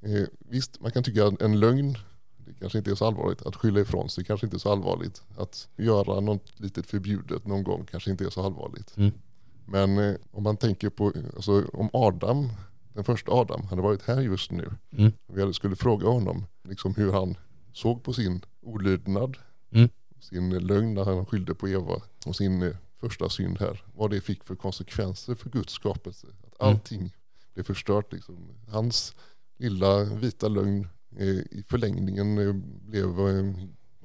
[0.00, 1.98] eh, visst man kan tycka att en lögn
[2.46, 3.42] det kanske inte är så allvarligt.
[3.42, 5.22] Att skylla ifrån sig kanske inte är så allvarligt.
[5.36, 8.96] Att göra något litet förbjudet någon gång kanske inte är så allvarligt.
[8.96, 9.12] Mm.
[9.64, 12.48] Men eh, om man tänker på, alltså, om Adam,
[12.92, 14.70] den första Adam, hade varit här just nu.
[14.96, 15.12] Mm.
[15.26, 17.36] Vi skulle fråga honom liksom hur han
[17.72, 19.36] såg på sin olydnad,
[19.70, 19.88] mm.
[20.20, 23.84] sin lögn när han skyllde på Eva och sin eh, första synd här.
[23.94, 26.26] Vad det fick för konsekvenser för Guds skapelse.
[26.26, 26.74] Att mm.
[26.74, 27.14] allting
[27.54, 28.12] blev förstört.
[28.12, 28.36] Liksom.
[28.68, 29.14] Hans
[29.58, 32.52] lilla vita lögn eh, i förlängningen eh,
[32.90, 33.54] blev eh,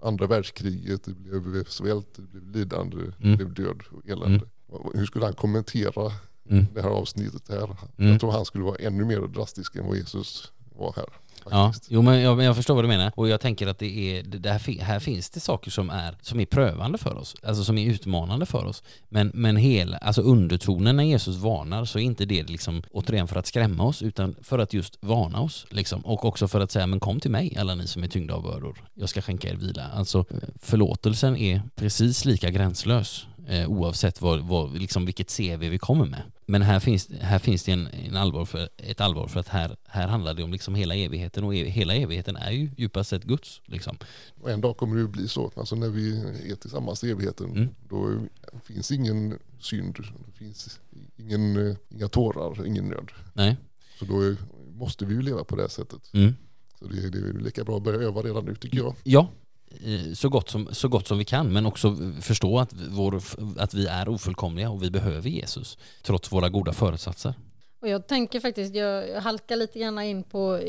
[0.01, 3.13] andra världskriget, det blev svält, det blev lidande, mm.
[3.19, 4.45] det blev död och elände.
[4.69, 4.91] Mm.
[4.93, 6.11] Hur skulle han kommentera
[6.49, 6.65] mm.
[6.73, 7.77] det här avsnittet här?
[7.97, 8.11] Mm.
[8.11, 11.09] Jag tror han skulle vara ännu mer drastisk än vad Jesus var här.
[11.49, 13.11] Ja, jo men jag, jag, förstår vad du menar.
[13.15, 16.39] Och jag tänker att det är, det här, här finns det saker som är, som
[16.39, 18.83] är prövande för oss, alltså som är utmanande för oss.
[19.09, 23.35] Men, men hela, alltså undertonen när Jesus varnar så är inte det liksom återigen för
[23.35, 25.65] att skrämma oss utan för att just varna oss.
[25.69, 26.01] Liksom.
[26.01, 28.43] Och också för att säga, men kom till mig alla ni som är tyngda av
[28.43, 28.83] bördor.
[28.93, 29.87] Jag ska skänka er vila.
[29.93, 30.25] Alltså
[30.61, 36.21] förlåtelsen är precis lika gränslös eh, oavsett vad, vad, liksom vilket CV vi kommer med.
[36.51, 39.77] Men här finns, här finns det en, en allvar för, ett allvar för att här,
[39.85, 43.23] här handlar det om liksom hela evigheten och ev, hela evigheten är ju djupast sett
[43.23, 43.61] Guds.
[43.65, 43.97] Liksom.
[44.41, 46.19] Och en dag kommer det bli så, alltså när vi
[46.51, 47.69] är tillsammans i evigheten, mm.
[47.89, 48.19] då
[48.63, 49.95] finns ingen synd,
[50.25, 50.79] det finns
[51.17, 53.11] ingen, inga tårar, ingen nöd.
[53.33, 53.57] Nej.
[53.99, 54.35] Så då
[54.73, 56.13] måste vi ju leva på det sättet.
[56.13, 56.33] Mm.
[56.79, 58.95] Så det, det är lika bra att börja öva redan nu tycker jag.
[59.03, 59.29] Ja,
[60.15, 63.21] så gott, som, så gott som vi kan men också förstå att, vår,
[63.57, 67.33] att vi är ofullkomliga och vi behöver Jesus trots våra goda föresatser.
[67.81, 70.59] Och jag tänker faktiskt, jag halkar lite gärna in på,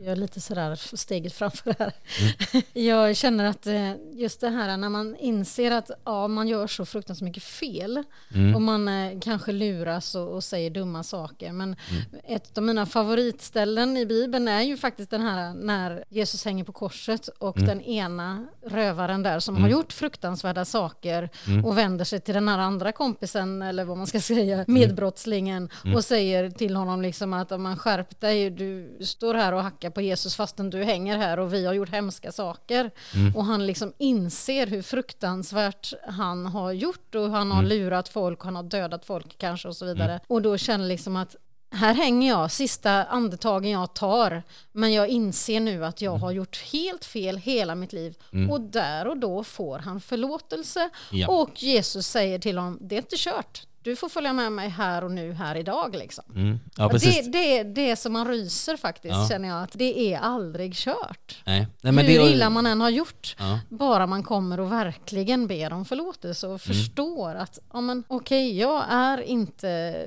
[0.00, 1.92] jag är lite sådär steget framför här.
[2.20, 2.62] Mm.
[2.88, 6.84] Jag känner att eh, just det här när man inser att ja, man gör så
[6.84, 8.04] fruktansvärt mycket fel
[8.34, 8.54] mm.
[8.54, 11.52] och man eh, kanske luras och, och, säger dumma saker.
[11.52, 12.02] Men mm.
[12.24, 16.72] ett av mina favoritställen i Bibeln är ju faktiskt den här när Jesus hänger på
[16.72, 17.68] korset och mm.
[17.68, 19.72] den ena rövaren där som har mm.
[19.72, 21.64] gjort fruktansvärda saker mm.
[21.64, 26.04] och vänder sig till den här andra kompisen eller vad man ska säga, medbrottslingen och
[26.04, 30.00] säger till honom liksom att om man skärp dig, du står här och hackar på
[30.00, 32.90] Jesus fastän du hänger här och vi har gjort hemska saker.
[33.14, 33.36] Mm.
[33.36, 37.68] Och han liksom inser hur fruktansvärt han har gjort och han har mm.
[37.68, 40.12] lurat folk, han har dödat folk kanske och så vidare.
[40.12, 40.20] Mm.
[40.26, 41.36] Och då känner liksom att
[41.70, 44.42] här hänger jag, sista andetagen jag tar,
[44.72, 46.22] men jag inser nu att jag mm.
[46.22, 48.14] har gjort helt fel hela mitt liv.
[48.32, 48.50] Mm.
[48.50, 50.90] Och där och då får han förlåtelse.
[51.12, 51.28] Ja.
[51.28, 55.04] Och Jesus säger till honom, det är inte kört, du får följa med mig här
[55.04, 55.94] och nu, här idag.
[55.94, 56.24] Liksom.
[56.34, 56.60] Mm.
[56.76, 57.26] Ja, precis.
[57.26, 59.28] Det, det, det som man ryser faktiskt, ja.
[59.28, 61.42] känner jag, att det är aldrig kört.
[61.44, 61.66] Nej.
[61.80, 62.30] Nej men Hur det...
[62.30, 63.60] illa man än har gjort, ja.
[63.68, 66.58] bara man kommer och verkligen ber om förlåtelse och mm.
[66.58, 70.06] förstår att, ja men okej, okay, jag är inte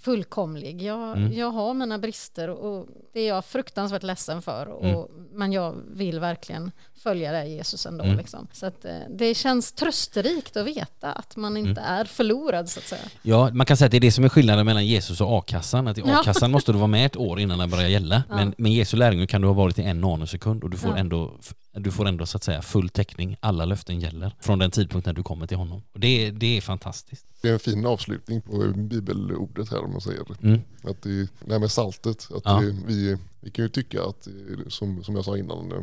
[0.00, 0.82] fullkomlig.
[0.82, 1.32] Jag, mm.
[1.32, 4.66] jag har mina brister och det är jag fruktansvärt ledsen för.
[4.66, 5.28] Och, mm.
[5.32, 6.70] Men jag vill verkligen
[7.02, 8.04] följa det Jesus ändå.
[8.04, 8.16] Mm.
[8.16, 8.48] Liksom.
[8.52, 11.94] Så att, eh, det känns trösterikt att veta att man inte mm.
[11.94, 13.02] är förlorad så att säga.
[13.22, 15.88] Ja, man kan säga att det är det som är skillnaden mellan Jesus och a-kassan.
[15.88, 18.22] Att i a-kassan måste du vara med ett år innan den börjar gälla.
[18.30, 18.36] Ja.
[18.36, 20.96] Men med Jesu lärjungar kan du ha varit i en nanosekund och du får ja.
[20.96, 21.38] ändå
[21.72, 23.36] du får ändå så att säga full täckning.
[23.40, 25.82] Alla löften gäller från den tidpunkt när du kommer till honom.
[25.92, 27.26] Och det, det är fantastiskt.
[27.40, 30.24] Det är en fin avslutning på bibelordet här om man säger.
[30.42, 30.60] Mm.
[30.82, 32.60] Att det, det här med saltet, att ja.
[32.60, 34.28] det, vi, vi kan ju tycka att,
[34.68, 35.82] som, som jag sa innan, eh,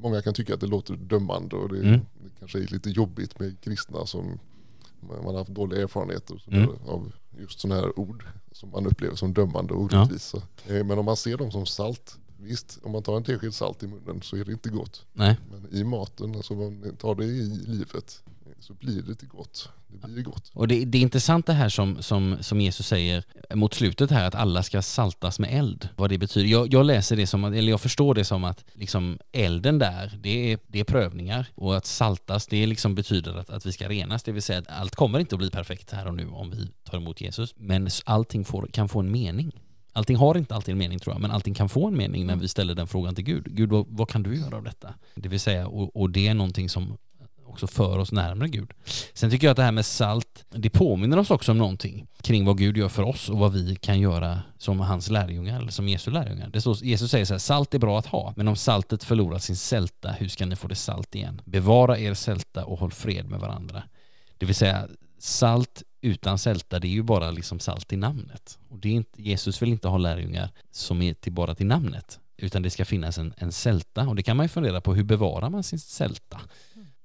[0.00, 2.00] många kan tycka att det låter dömande och det, mm.
[2.00, 4.38] det kanske är lite jobbigt med kristna som
[5.08, 6.70] man har haft dåliga erfarenheter mm.
[6.86, 10.42] av just sådana här ord som man upplever som dömande och orättvisa.
[10.66, 10.74] Ja.
[10.74, 13.82] Eh, men om man ser dem som salt Visst, om man tar en tesked salt
[13.82, 15.04] i munnen så är det inte gott.
[15.12, 15.36] Nej.
[15.50, 18.22] Men i maten, alltså man tar det i livet,
[18.60, 19.68] så blir det till gott.
[20.02, 20.50] Det blir gott.
[20.54, 23.24] Och det, det är intressant det här som, som, som Jesus säger
[23.54, 25.88] mot slutet här, att alla ska saltas med eld.
[25.96, 26.48] Vad det betyder.
[26.48, 30.52] Jag, jag läser det som, eller jag förstår det som att liksom elden där, det
[30.52, 31.46] är, det är prövningar.
[31.54, 34.22] Och att saltas, det liksom betyder att, att vi ska renas.
[34.22, 36.68] Det vill säga att allt kommer inte att bli perfekt här och nu om vi
[36.84, 37.54] tar emot Jesus.
[37.56, 39.63] Men allting får, kan få en mening.
[39.96, 42.36] Allting har inte alltid en mening tror jag, men allting kan få en mening när
[42.36, 43.56] vi ställer den frågan till Gud.
[43.56, 44.94] Gud, vad, vad kan du göra av detta?
[45.14, 46.96] Det vill säga, och, och det är någonting som
[47.54, 48.72] också för oss närmare Gud.
[49.14, 52.44] Sen tycker jag att det här med salt, det påminner oss också om någonting kring
[52.44, 55.88] vad Gud gör för oss och vad vi kan göra som hans lärjungar, eller som
[55.88, 56.48] Jesu lärjungar.
[56.48, 59.38] Det står, Jesus säger så här, salt är bra att ha, men om saltet förlorar
[59.38, 61.40] sin sälta, hur ska ni få det salt igen?
[61.44, 63.82] Bevara er sälta och håll fred med varandra.
[64.38, 64.88] Det vill säga,
[65.18, 68.58] salt utan sälta, det är ju bara liksom salt i namnet.
[68.68, 72.20] Och det är inte, Jesus vill inte ha lärjungar som är till bara till namnet,
[72.36, 74.08] utan det ska finnas en, en sälta.
[74.08, 76.40] Och det kan man ju fundera på, hur bevarar man sin sälta?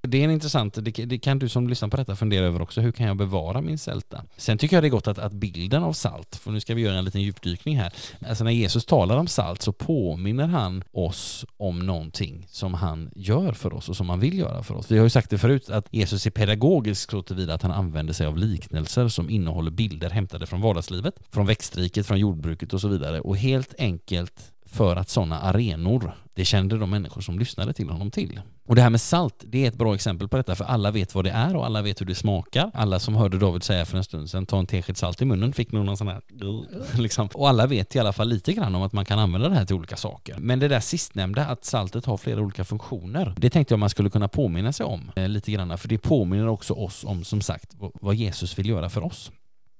[0.09, 2.81] Det är en intressant, det, det, kan du som lyssnar på detta fundera över också,
[2.81, 4.23] hur kan jag bevara min sälta?
[4.37, 6.81] Sen tycker jag det är gott att, att bilden av salt, för nu ska vi
[6.81, 7.93] göra en liten djupdykning här,
[8.27, 13.53] alltså när Jesus talar om salt så påminner han oss om någonting som han gör
[13.53, 14.91] för oss och som han vill göra för oss.
[14.91, 18.13] Vi har ju sagt det förut att Jesus är pedagogisk så tillvida att han använder
[18.13, 22.87] sig av liknelser som innehåller bilder hämtade från vardagslivet, från växtriket, från jordbruket och så
[22.87, 27.89] vidare och helt enkelt för att sådana arenor, det kände de människor som lyssnade till
[27.89, 28.41] honom till.
[28.67, 31.15] Och det här med salt, det är ett bra exempel på detta, för alla vet
[31.15, 32.71] vad det är och alla vet hur det smakar.
[32.73, 35.53] Alla som hörde David säga för en stund sedan, ta en tesked salt i munnen,
[35.53, 36.21] fick nog någon sån här...
[37.01, 37.29] Liksom.
[37.33, 39.65] Och alla vet i alla fall lite grann om att man kan använda det här
[39.65, 40.35] till olika saker.
[40.39, 44.09] Men det där sistnämnda, att saltet har flera olika funktioner, det tänkte jag man skulle
[44.09, 47.75] kunna påminna sig om eh, lite grann, för det påminner också oss om, som sagt,
[47.77, 49.31] vad Jesus vill göra för oss.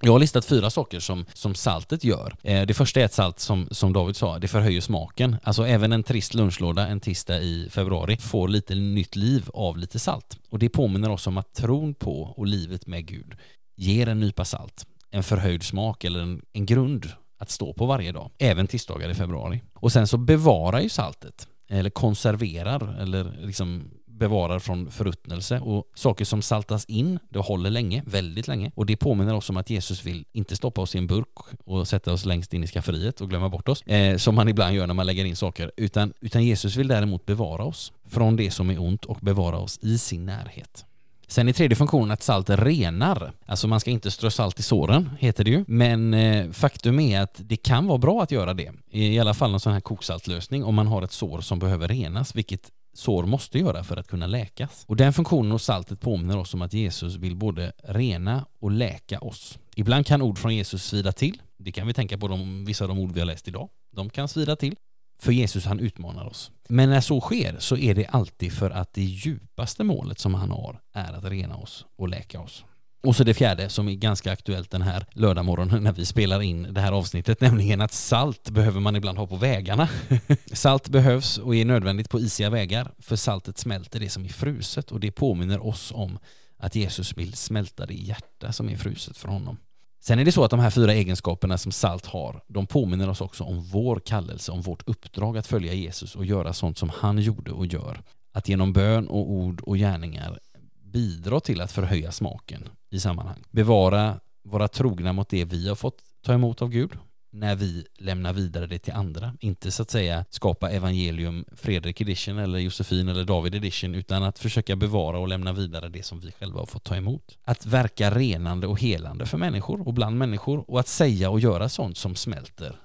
[0.02, 2.36] Jag har listat fyra saker som, som saltet gör.
[2.44, 5.36] Eh, det första är ett salt som, som David sa, det förhöjer smaken.
[5.44, 10.00] Alltså även en trist lunchlåda en tisdag i februari får lite nytt liv av lite
[10.00, 10.38] salt.
[10.50, 13.36] Och det påminner oss om att tron på och livet med Gud
[13.78, 18.12] ger en nypa salt, en förhöjd smak eller en, en grund att stå på varje
[18.12, 19.62] dag, även tisdagar i februari.
[19.74, 26.26] Och sen så bevarar ju saltet, eller konserverar, eller liksom bevarar från förruttnelse och saker
[26.26, 30.06] som saltas in, det håller länge, väldigt länge och det påminner oss om att Jesus
[30.06, 33.30] vill inte stoppa oss i en burk och sätta oss längst in i skafferiet och
[33.30, 36.44] glömma bort oss, eh, som man ibland gör när man lägger in saker, utan, utan
[36.44, 40.26] Jesus vill däremot bevara oss från det som är ont och bevara oss i sin
[40.26, 40.86] närhet.
[41.30, 43.32] Sen är tredje funktionen att salt renar.
[43.46, 45.66] Alltså man ska inte strö salt i såren, heter det ju.
[45.68, 48.72] Men eh, faktum är att det kan vara bra att göra det.
[48.92, 52.36] I alla fall en sån här koksaltlösning om man har ett sår som behöver renas,
[52.36, 54.86] vilket sår måste göra för att kunna läkas.
[54.88, 59.20] Och den funktionen hos saltet påminner oss om att Jesus vill både rena och läka
[59.20, 59.60] oss.
[59.76, 61.42] Ibland kan ord från Jesus svida till.
[61.58, 63.70] Det kan vi tänka på de, vissa av de ord vi har läst idag.
[63.96, 64.76] De kan svida till.
[65.22, 66.52] För Jesus han utmanar oss.
[66.70, 70.52] Men när så sker så är det alltid för att det djupaste målet som han
[70.52, 72.66] har är att rena oss och läka oss.
[73.02, 76.74] Och så det fjärde som är ganska aktuellt den här lördagmorgonen när vi spelar in
[76.74, 79.90] det här avsnittet, nämligen att salt behöver man ibland ha på vägarna.
[80.54, 84.92] salt behövs och är nödvändigt på isiga vägar, för saltet smälter det som är fruset
[84.92, 86.20] och det påminner oss om
[86.58, 89.58] att Jesus vill smälta det hjärta som är fruset för honom.
[90.02, 93.22] Sen är det så att de här fyra egenskaperna som salt har, de påminner oss
[93.22, 97.20] också om vår kallelse, om vårt uppdrag att följa Jesus och göra sånt som han
[97.20, 98.02] gjorde och gör.
[98.34, 100.40] Att genom bön och ord och gärningar
[100.84, 103.44] bidra till att förhöja smaken i sammanhang.
[103.52, 106.92] Bevara, vara trogna mot det vi har fått ta emot av Gud
[107.32, 109.34] när vi lämnar vidare det till andra.
[109.40, 114.40] Inte så att säga skapa evangelium Fredrik edition eller Josefin eller David edition utan att
[114.40, 117.38] försöka bevara och lämna vidare det som vi själva har fått ta emot.
[117.44, 121.70] Att verka renande och helande för människor och bland människor och att säga och göra
[121.70, 122.76] sånt som smälter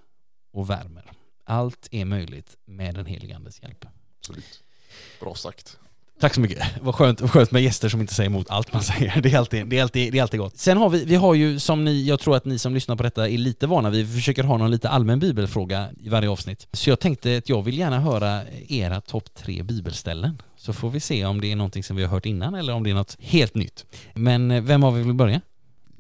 [0.52, 1.10] och värmer.
[1.44, 3.84] Allt är möjligt med den helige Andes hjälp.
[4.18, 4.62] Absolut.
[5.20, 5.78] Bra sagt.
[6.20, 6.64] Tack så mycket.
[6.80, 9.20] Vad skönt, vad skönt med gäster som inte säger emot allt man säger.
[9.20, 10.58] Det är alltid, det är alltid, det är alltid gott.
[10.58, 13.02] Sen har vi, vi har ju som ni, jag tror att ni som lyssnar på
[13.02, 16.66] detta är lite vana vi försöker ha någon lite allmän bibelfråga i varje avsnitt.
[16.72, 20.42] Så jag tänkte att jag vill gärna höra era topp tre bibelställen.
[20.56, 22.82] Så får vi se om det är någonting som vi har hört innan eller om
[22.82, 23.86] det är något helt nytt.
[24.14, 25.40] Men vem av er vill börja?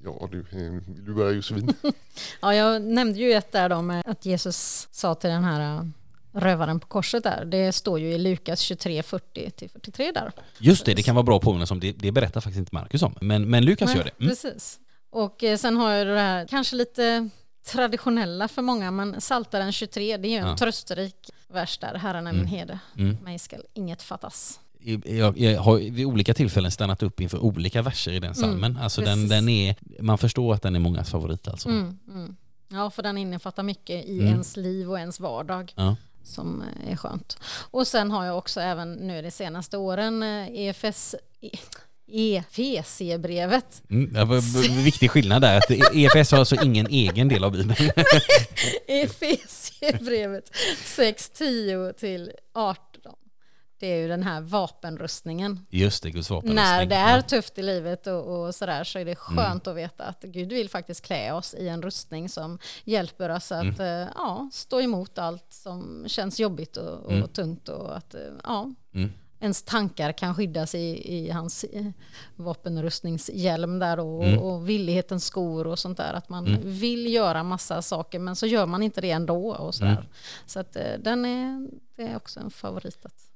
[0.04, 1.74] Ja, du, vill du börja Josefin?
[2.40, 5.90] ja, jag nämnde ju ett där då med att Jesus sa till den här
[6.34, 7.44] rövaren på korset där.
[7.44, 10.32] Det står ju i Lukas 23, 40-43 där.
[10.58, 11.80] Just det, det kan vara bra att påminna om.
[11.80, 14.10] Det, det berättar faktiskt inte Markus om, men, men Lukas Nej, gör det.
[14.18, 14.30] Mm.
[14.30, 14.78] Precis.
[15.10, 17.28] Och eh, sen har jag det här, kanske lite
[17.66, 20.56] traditionella för många, men Saltaren 23, det är ju en ja.
[20.56, 22.52] trösterik vers där, Herren är min mm.
[22.52, 23.16] herde, mm.
[23.22, 24.60] mig skall inget fattas.
[25.04, 28.70] Jag, jag, har vid olika tillfällen stannat upp inför olika verser i den salmen.
[28.70, 31.68] Mm, alltså den, den är, man förstår att den är mångas favorit alltså.
[31.68, 32.36] Mm, mm.
[32.68, 34.32] Ja, för den innefattar mycket i mm.
[34.32, 35.72] ens liv och ens vardag.
[35.76, 37.36] Ja som eh, är skönt.
[37.70, 41.14] Och sen har jag också även nu de senaste åren EFS
[42.06, 43.82] EFC-brevet.
[43.90, 47.74] Mm, det var viktig skillnad där, att EFS har alltså ingen egen del av Bibeln.
[48.86, 52.93] EFC-brevet 6, 10 till 18.
[53.78, 55.66] Det är ju den här vapenrustningen.
[55.70, 56.64] Just det, Guds vapenrustning.
[56.64, 59.16] När det är tufft i livet och, och sådär så är det mm.
[59.16, 59.72] skönt mm.
[59.72, 63.78] att veta att Gud vill faktiskt klä oss i en rustning som hjälper oss att
[63.78, 63.80] mm.
[63.80, 67.28] uh, ja, stå emot allt som känns jobbigt och, och mm.
[67.28, 69.12] tungt och att uh, ja, mm.
[69.40, 71.90] ens tankar kan skyddas i, i hans uh,
[72.36, 74.38] vapenrustningshjälm där och, mm.
[74.38, 76.12] och villighetens skor och sånt där.
[76.12, 80.08] Att man vill göra massa saker men så gör man inte det ändå och sådär.
[80.46, 83.06] Så att den är, det är också en favorit.
[83.06, 83.33] Att,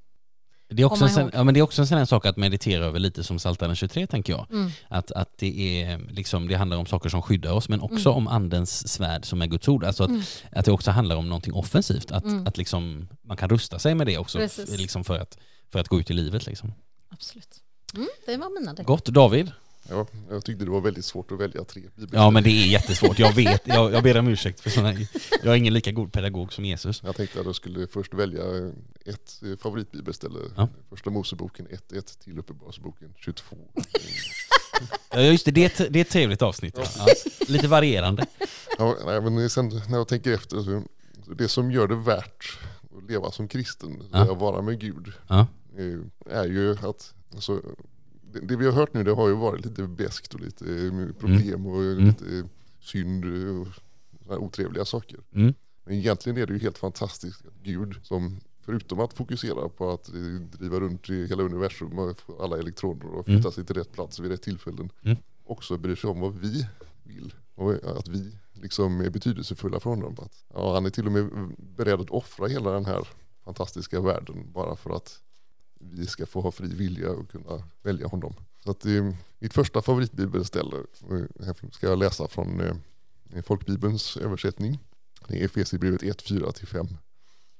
[0.71, 2.85] det är, också en, ja, men det är också en sån här sak att meditera
[2.85, 4.47] över lite som Psaltaren 23 tänker jag.
[4.51, 4.71] Mm.
[4.87, 8.17] Att, att det, är, liksom, det handlar om saker som skyddar oss men också mm.
[8.17, 9.83] om andens svärd som är Guds ord.
[9.83, 10.21] Alltså att, mm.
[10.51, 12.11] att det också handlar om någonting offensivt.
[12.11, 12.47] Att, mm.
[12.47, 15.37] att liksom, man kan rusta sig med det också liksom för, att,
[15.71, 16.45] för att gå ut i livet.
[16.45, 16.73] Liksom.
[17.09, 17.61] Absolut.
[17.95, 19.05] Mm, det var mina Gott.
[19.05, 19.51] David?
[19.89, 22.23] Ja, jag tyckte det var väldigt svårt att välja tre bibelställen.
[22.23, 23.19] Ja, men det är jättesvårt.
[23.19, 24.93] Jag vet, jag, jag ber om ursäkt för sådana.
[25.43, 27.01] Jag är ingen lika god pedagog som Jesus.
[27.05, 28.43] Jag tänkte att jag skulle först välja
[29.05, 30.39] ett favoritbibelställe.
[30.55, 30.69] Ja.
[30.89, 33.57] Första Moseboken 1.1 till Uppenbarelseboken 22.
[35.11, 35.51] Ja, just det.
[35.51, 36.75] Det är, ett, det är ett trevligt avsnitt.
[36.77, 36.83] Ja.
[36.97, 37.05] Ja,
[37.47, 38.25] lite varierande.
[38.77, 40.83] Ja, nej, men sen när jag tänker efter, så
[41.35, 42.59] det som gör det värt
[42.97, 44.31] att leva som kristen, ja.
[44.31, 45.47] att vara med Gud, ja.
[46.29, 47.61] är ju att alltså,
[48.33, 51.13] det, det, vi har hört nu det har ju varit lite beskt och lite eh,
[51.19, 52.05] problem och mm.
[52.05, 52.49] lite
[52.79, 55.19] synd och otrevliga saker.
[55.31, 55.53] Mm.
[55.83, 60.09] Men egentligen är det ju helt fantastiskt att Gud som förutom att fokusera på att
[60.51, 63.51] driva runt i hela universum och få alla elektroner och flytta mm.
[63.51, 64.91] sig till rätt plats vid rätt tillfällen.
[65.03, 65.17] Mm.
[65.45, 66.67] Också bryr sig om vad vi
[67.03, 67.33] vill.
[67.55, 70.15] Och att vi liksom är betydelsefulla för honom.
[70.19, 73.07] Att, ja, han är till och med beredd att offra hela den här
[73.43, 75.21] fantastiska världen bara för att
[75.79, 78.33] vi ska få ha fri vilja och kunna välja honom.
[78.63, 80.77] Så att, eh, mitt första favoritbibelställe
[81.39, 84.79] eh, ska jag läsa från eh, folkbibelns översättning.
[85.27, 86.97] Det är Efesierbrevet 1, 4-5.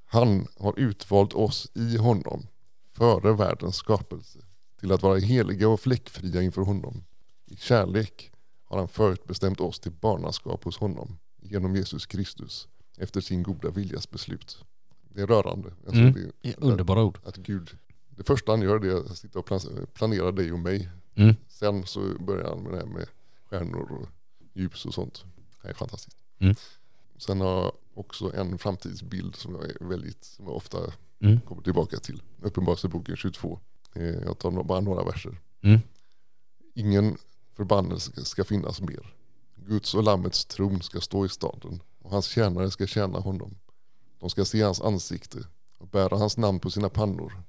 [0.05, 2.47] Han har utvalt oss i honom
[2.91, 4.39] före världens skapelse
[4.79, 7.03] till att vara heliga och fläckfria inför honom.
[7.45, 8.31] I kärlek
[8.63, 12.67] har han förutbestämt oss till barnaskap hos honom genom Jesus Kristus
[12.97, 14.65] efter sin goda viljas beslut.
[15.09, 15.73] Det är rörande.
[15.87, 16.13] Mm.
[16.13, 17.19] Det är, Underbara ord.
[17.25, 17.77] Att Gud
[18.19, 19.49] det första han gör är att sitta och
[19.93, 20.89] planera dig och mig.
[21.15, 21.35] Mm.
[21.47, 23.07] Sen så börjar han med det här med
[23.49, 24.07] stjärnor och
[24.53, 25.25] ljus och sånt.
[25.61, 26.17] Det är fantastiskt.
[26.39, 26.55] Mm.
[27.17, 30.77] Sen har jag också en framtidsbild som jag är väldigt, som jag ofta
[31.19, 31.39] mm.
[31.39, 32.21] kommer tillbaka till.
[32.41, 33.59] Uppenbarelseboken 22.
[34.25, 35.41] Jag tar bara några verser.
[35.61, 35.79] Mm.
[36.73, 37.17] Ingen
[37.53, 39.15] förbannelse ska finnas mer.
[39.55, 43.55] Guds och Lammets tron ska stå i staden och hans tjänare ska tjäna honom.
[44.19, 45.37] De ska se hans ansikte
[45.77, 47.43] och bära hans namn på sina pannor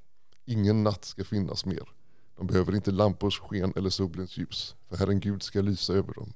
[0.50, 1.88] Ingen natt ska finnas mer.
[2.36, 6.32] De behöver inte lampors sken eller solens ljus, för Herren Gud ska lysa över dem.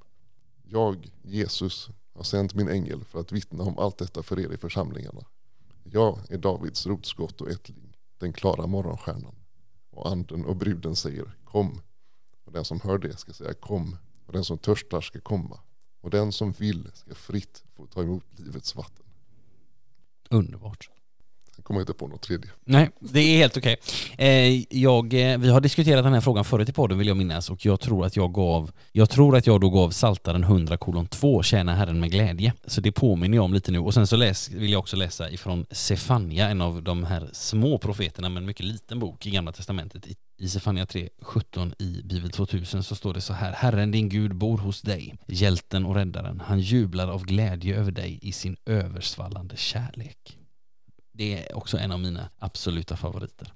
[0.63, 4.57] Jag, Jesus, har sänt min ängel för att vittna om allt detta för er i
[4.57, 5.21] församlingarna.
[5.85, 9.35] Jag är Davids rotskott och ättling, den klara morgonstjärnan.
[9.91, 11.81] Och anden och bruden säger kom.
[12.45, 13.97] Och den som hör det ska säga kom.
[14.27, 15.61] Och den som törstar ska komma.
[16.01, 19.07] Och den som vill ska fritt få ta emot livets vatten.
[20.31, 20.91] Underbart.
[21.65, 22.51] Kommer inte på något tredje.
[22.65, 23.77] Nej, det är helt okej.
[24.19, 25.21] Eh, okay.
[25.21, 27.81] Eh, vi har diskuterat den här frågan förut i podden vill jag minnas och jag
[27.81, 31.75] tror att jag gav, jag tror att jag då gav Saltaren 100 kolon 2, Tjäna
[31.75, 32.53] Herren med glädje.
[32.67, 33.79] Så det påminner jag om lite nu.
[33.79, 37.79] Och sen så läs, vill jag också läsa ifrån Sefania, en av de här små
[37.79, 40.07] profeterna, men mycket liten bok i Gamla Testamentet.
[40.07, 43.53] I, i Sefania 3, 17 i Bibel 2000 så står det så här.
[43.53, 46.43] Herren din Gud bor hos dig, hjälten och räddaren.
[46.47, 50.39] Han jublar av glädje över dig i sin översvallande kärlek.
[51.17, 53.53] Det är också en av mina absoluta favoriter.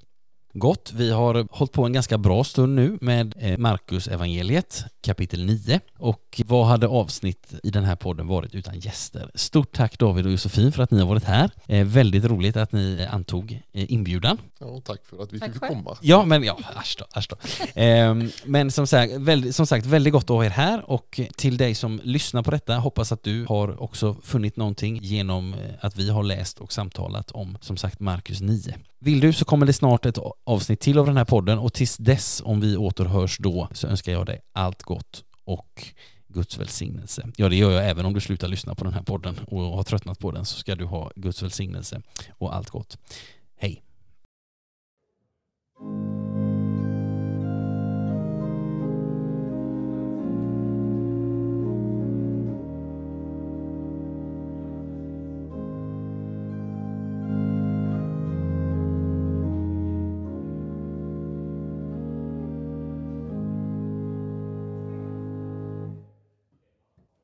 [0.58, 5.44] Gott, vi har hållit på en ganska bra stund nu med eh, Markus evangeliet kapitel
[5.44, 9.30] 9 och vad hade avsnitt i den här podden varit utan gäster?
[9.34, 11.50] Stort tack David och Josefin för att ni har varit här.
[11.66, 14.38] Eh, väldigt roligt att ni antog eh, inbjudan.
[14.58, 15.74] Ja, tack för att vi tack fick själv.
[15.74, 15.96] komma.
[16.00, 17.36] Ja, men ja, äsch då, äsch då.
[17.74, 21.56] Ehm, men som sagt, väldigt, som sagt, väldigt gott att ha er här och till
[21.56, 26.10] dig som lyssnar på detta, hoppas att du har också funnit någonting genom att vi
[26.10, 28.74] har läst och samtalat om, som sagt, Markus 9.
[29.00, 31.96] Vill du så kommer det snart ett avsnitt till av den här podden och tills
[31.96, 35.84] dess, om vi återhörs då, så önskar jag dig allt gott och
[36.28, 37.28] Guds välsignelse.
[37.36, 39.82] Ja, det gör jag även om du slutar lyssna på den här podden och har
[39.82, 42.98] tröttnat på den så ska du ha Guds välsignelse och allt gott.
[43.56, 43.82] Hej!